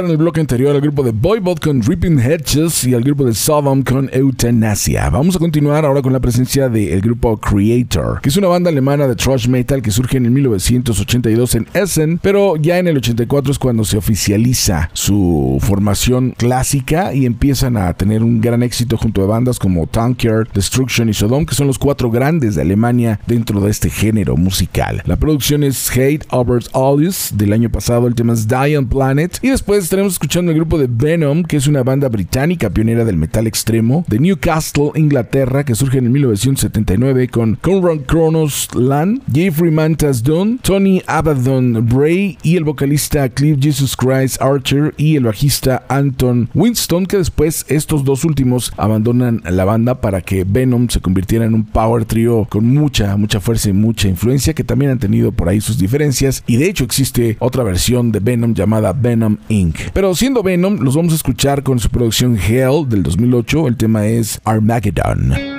en 0.00 0.10
el 0.10 0.16
bloque 0.16 0.40
anterior 0.40 0.74
al 0.74 0.80
grupo 0.80 1.02
de 1.02 1.10
Boybot 1.10 1.60
con 1.60 1.82
Ripping 1.82 2.18
Hedges 2.18 2.84
y 2.84 2.94
al 2.94 3.02
grupo 3.02 3.24
de 3.24 3.34
Sodom 3.34 3.82
con 3.82 4.08
Euthanasia. 4.10 5.10
Vamos 5.10 5.36
a 5.36 5.38
continuar 5.38 5.84
ahora 5.84 6.00
con 6.00 6.14
la 6.14 6.20
presencia 6.20 6.70
del 6.70 7.02
grupo 7.02 7.36
Creator, 7.36 8.22
que 8.22 8.30
es 8.30 8.36
una 8.38 8.48
banda 8.48 8.70
alemana 8.70 9.06
de 9.06 9.14
thrash 9.16 9.48
metal 9.48 9.82
que 9.82 9.90
surge 9.90 10.16
en 10.16 10.24
el 10.24 10.30
1982 10.30 11.54
en 11.56 11.66
Essen, 11.74 12.18
pero 12.22 12.56
ya 12.56 12.78
en 12.78 12.88
el 12.88 12.96
84 12.96 13.52
es 13.52 13.58
cuando 13.58 13.84
se 13.84 13.98
oficializa 13.98 14.88
su 14.94 15.58
formación 15.60 16.34
clásica 16.38 17.12
y 17.12 17.26
empiezan 17.26 17.76
a 17.76 17.92
tener 17.92 18.22
un 18.22 18.40
gran 18.40 18.62
éxito 18.62 18.96
junto 18.96 19.22
a 19.22 19.26
bandas 19.26 19.58
como 19.58 19.86
Tanker, 19.86 20.48
Destruction 20.54 21.10
y 21.10 21.14
Sodom, 21.14 21.44
que 21.44 21.54
son 21.54 21.66
los 21.66 21.78
cuatro 21.78 22.10
grandes 22.10 22.54
de 22.54 22.62
Alemania 22.62 23.20
dentro 23.26 23.60
de 23.60 23.70
este 23.70 23.90
género 23.90 24.38
musical. 24.38 25.02
La 25.04 25.16
producción 25.16 25.62
es 25.62 25.90
Hate 25.90 26.24
Over 26.30 26.62
Alles 26.72 27.32
del 27.36 27.52
año 27.52 27.68
pasado, 27.68 28.06
el 28.06 28.14
tema 28.14 28.32
es 28.32 28.46
on 28.50 28.86
Planet 28.86 29.38
y 29.42 29.50
después 29.50 29.81
estaremos 29.84 30.14
escuchando 30.14 30.52
el 30.52 30.58
grupo 30.58 30.78
de 30.78 30.88
Venom, 30.88 31.42
que 31.42 31.56
es 31.56 31.66
una 31.66 31.82
banda 31.82 32.08
británica 32.08 32.70
pionera 32.70 33.04
del 33.04 33.16
metal 33.16 33.46
extremo, 33.46 34.04
de 34.08 34.18
Newcastle, 34.18 34.90
Inglaterra, 34.94 35.64
que 35.64 35.74
surge 35.74 35.98
en 35.98 36.06
el 36.06 36.10
1979 36.10 37.28
con 37.28 37.56
Conrad 37.56 38.00
Kronos 38.06 38.68
Lan, 38.74 39.22
Jeffrey 39.32 39.70
Mantas 39.70 40.22
Dunn, 40.22 40.58
Tony 40.62 41.02
Abaddon 41.06 41.86
Bray 41.88 42.38
y 42.42 42.56
el 42.56 42.64
vocalista 42.64 43.28
Cliff 43.28 43.58
Jesus 43.60 43.96
Christ 43.96 44.40
Archer 44.40 44.94
y 44.96 45.16
el 45.16 45.24
bajista 45.24 45.84
Anton 45.88 46.48
Winston, 46.54 47.06
que 47.06 47.18
después 47.18 47.64
estos 47.68 48.04
dos 48.04 48.24
últimos 48.24 48.72
abandonan 48.76 49.42
la 49.44 49.64
banda 49.64 50.00
para 50.00 50.20
que 50.20 50.44
Venom 50.44 50.88
se 50.88 51.00
convirtiera 51.00 51.44
en 51.44 51.54
un 51.54 51.64
power 51.64 52.04
trio 52.04 52.46
con 52.48 52.66
mucha, 52.66 53.16
mucha 53.16 53.40
fuerza 53.40 53.70
y 53.70 53.72
mucha 53.72 54.08
influencia, 54.08 54.54
que 54.54 54.64
también 54.64 54.92
han 54.92 54.98
tenido 54.98 55.32
por 55.32 55.48
ahí 55.48 55.60
sus 55.60 55.78
diferencias. 55.78 56.44
Y 56.46 56.56
de 56.56 56.68
hecho 56.68 56.84
existe 56.84 57.36
otra 57.38 57.62
versión 57.62 58.12
de 58.12 58.20
Venom 58.20 58.54
llamada 58.54 58.92
Venom 58.92 59.38
Inc. 59.48 59.71
Pero 59.92 60.14
siendo 60.14 60.42
Venom, 60.42 60.78
los 60.80 60.96
vamos 60.96 61.12
a 61.12 61.16
escuchar 61.16 61.62
con 61.62 61.78
su 61.78 61.90
producción 61.90 62.36
Hell 62.38 62.88
del 62.88 63.02
2008. 63.02 63.68
El 63.68 63.76
tema 63.76 64.06
es 64.06 64.40
Armageddon. 64.44 65.52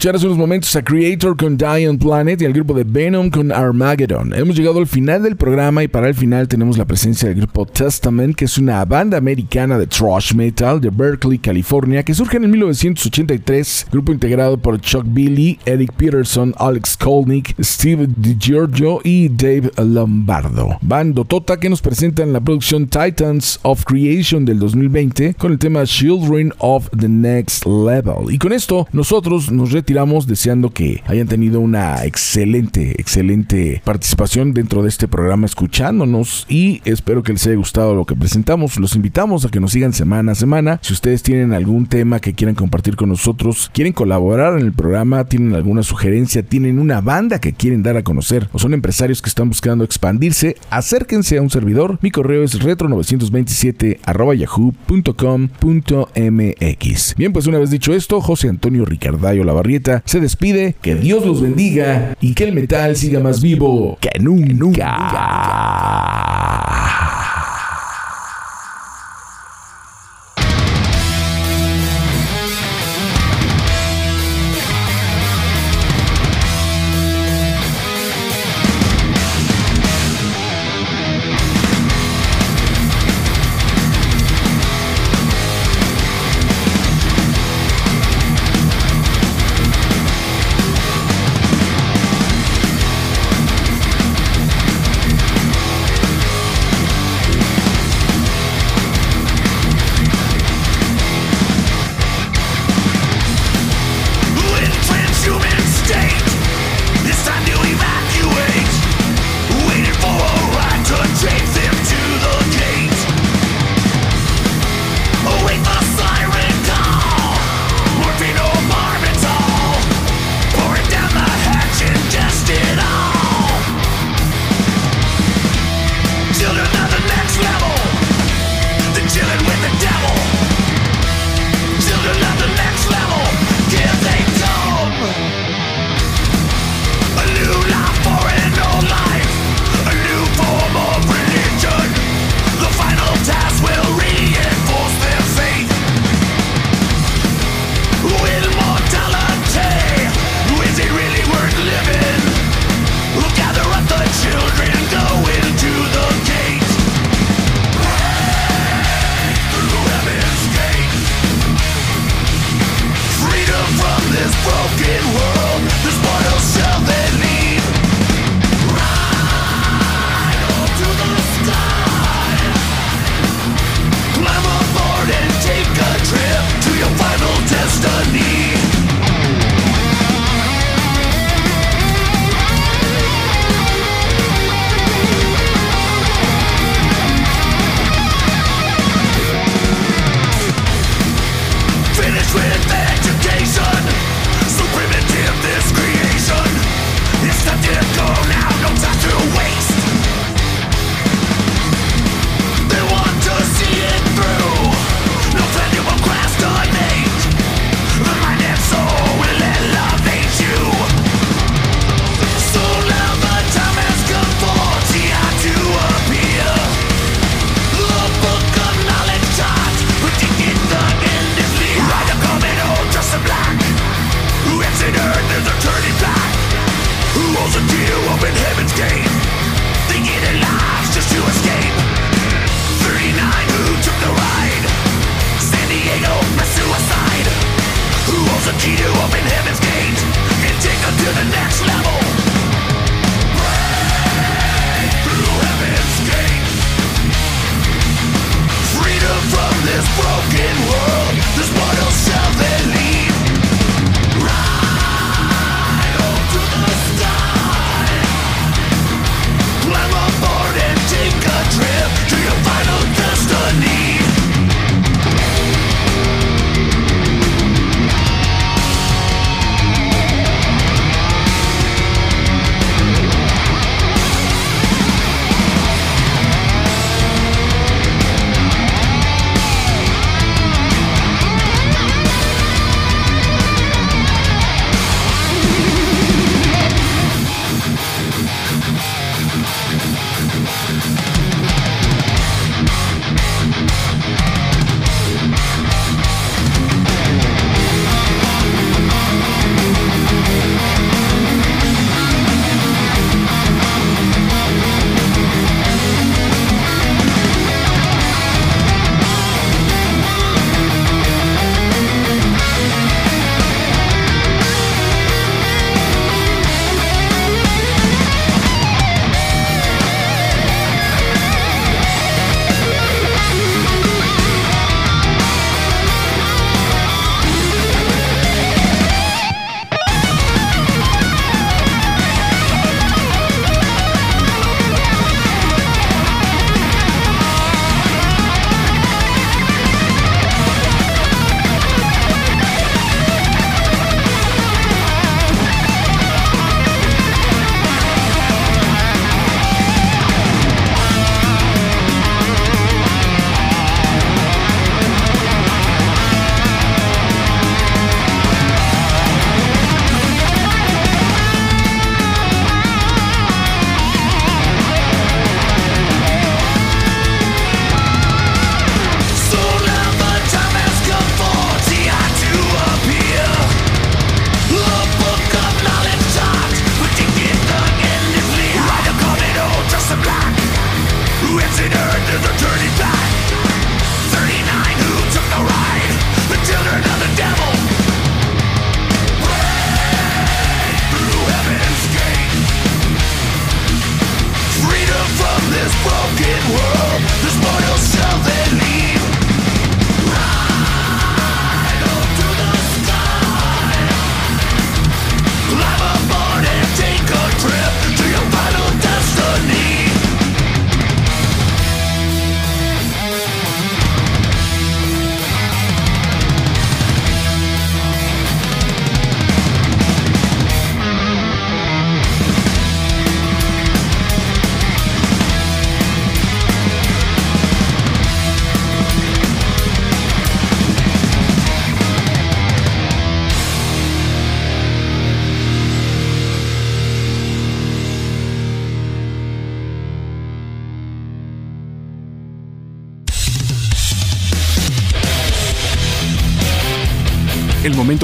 Escuchar 0.00 0.16
hace 0.16 0.24
unos 0.24 0.38
momentos 0.38 0.74
a 0.76 0.82
Creator 0.82 1.36
con 1.36 1.58
Dion 1.58 1.98
Planet 1.98 2.40
y 2.40 2.46
al 2.46 2.54
grupo 2.54 2.72
de 2.72 2.84
Venom 2.84 3.28
con 3.28 3.52
Armageddon. 3.52 4.32
Hemos 4.32 4.56
llegado 4.56 4.78
al 4.78 4.86
final 4.86 5.22
del 5.22 5.36
programa 5.36 5.82
y 5.82 5.88
para 5.88 6.08
el 6.08 6.14
final 6.14 6.48
tenemos 6.48 6.78
la 6.78 6.86
presencia 6.86 7.28
del 7.28 7.36
grupo 7.36 7.66
Testament, 7.66 8.34
que 8.34 8.46
es 8.46 8.56
una 8.56 8.82
banda 8.86 9.18
americana 9.18 9.76
de 9.76 9.86
thrash 9.86 10.32
metal 10.32 10.80
de 10.80 10.88
Berkeley, 10.88 11.38
California, 11.38 12.02
que 12.02 12.14
surge 12.14 12.38
en 12.38 12.50
1983, 12.50 13.88
grupo 13.92 14.12
integrado 14.12 14.56
por 14.56 14.80
Chuck 14.80 15.04
Billy, 15.06 15.58
Eric 15.66 15.92
Peterson, 15.92 16.54
Alex 16.56 16.96
Kolnick, 16.96 17.54
Steve 17.62 18.08
DiGiorgio 18.16 19.00
y 19.04 19.28
Dave 19.28 19.70
Lombardo. 19.76 20.78
Bando 20.80 21.26
Tota 21.26 21.60
que 21.60 21.68
nos 21.68 21.82
presentan 21.82 22.32
la 22.32 22.40
producción 22.40 22.86
Titans 22.86 23.60
of 23.64 23.84
Creation 23.84 24.46
del 24.46 24.60
2020 24.60 25.34
con 25.34 25.52
el 25.52 25.58
tema 25.58 25.84
Children 25.84 26.54
of 26.56 26.88
the 26.98 27.06
Next 27.10 27.66
Level. 27.66 28.32
Y 28.32 28.38
con 28.38 28.54
esto 28.54 28.88
nosotros 28.92 29.52
nos 29.52 29.72
retiramos 29.72 29.89
deseando 29.90 30.70
que 30.70 31.02
hayan 31.06 31.26
tenido 31.26 31.58
una 31.58 32.04
excelente, 32.04 32.92
excelente 33.00 33.82
participación 33.84 34.54
dentro 34.54 34.84
de 34.84 34.88
este 34.88 35.08
programa 35.08 35.46
escuchándonos 35.46 36.46
y 36.48 36.80
espero 36.84 37.24
que 37.24 37.32
les 37.32 37.44
haya 37.48 37.56
gustado 37.56 37.96
lo 37.96 38.04
que 38.04 38.14
presentamos. 38.14 38.78
Los 38.78 38.94
invitamos 38.94 39.44
a 39.44 39.48
que 39.48 39.58
nos 39.58 39.72
sigan 39.72 39.92
semana 39.92 40.30
a 40.30 40.36
semana. 40.36 40.78
Si 40.82 40.92
ustedes 40.92 41.24
tienen 41.24 41.52
algún 41.52 41.86
tema 41.86 42.20
que 42.20 42.34
quieran 42.34 42.54
compartir 42.54 42.94
con 42.94 43.08
nosotros, 43.08 43.68
quieren 43.74 43.92
colaborar 43.92 44.60
en 44.60 44.64
el 44.64 44.72
programa, 44.72 45.24
tienen 45.24 45.56
alguna 45.56 45.82
sugerencia, 45.82 46.44
tienen 46.44 46.78
una 46.78 47.00
banda 47.00 47.40
que 47.40 47.52
quieren 47.52 47.82
dar 47.82 47.96
a 47.96 48.04
conocer 48.04 48.48
o 48.52 48.60
son 48.60 48.74
empresarios 48.74 49.20
que 49.20 49.28
están 49.28 49.48
buscando 49.48 49.82
expandirse, 49.82 50.56
acérquense 50.70 51.36
a 51.38 51.42
un 51.42 51.50
servidor. 51.50 51.98
Mi 52.00 52.12
correo 52.12 52.44
es 52.44 52.60
retro927 52.60 53.98
yahoo.com.mx. 54.38 54.74
Bien, 57.16 57.32
pues 57.32 57.48
una 57.48 57.58
vez 57.58 57.70
dicho 57.70 57.92
esto, 57.92 58.20
José 58.20 58.48
Antonio 58.48 58.84
Ricardayo 58.84 59.42
Lavarrieta 59.42 59.79
se 60.04 60.20
despide. 60.20 60.74
Que 60.80 60.94
Dios 60.94 61.24
los 61.24 61.40
bendiga 61.40 62.16
y 62.20 62.34
que 62.34 62.44
el 62.44 62.52
metal 62.54 62.96
siga 62.96 63.20
más 63.20 63.40
vivo 63.40 63.98
que 64.00 64.10
nunca. 64.20 64.96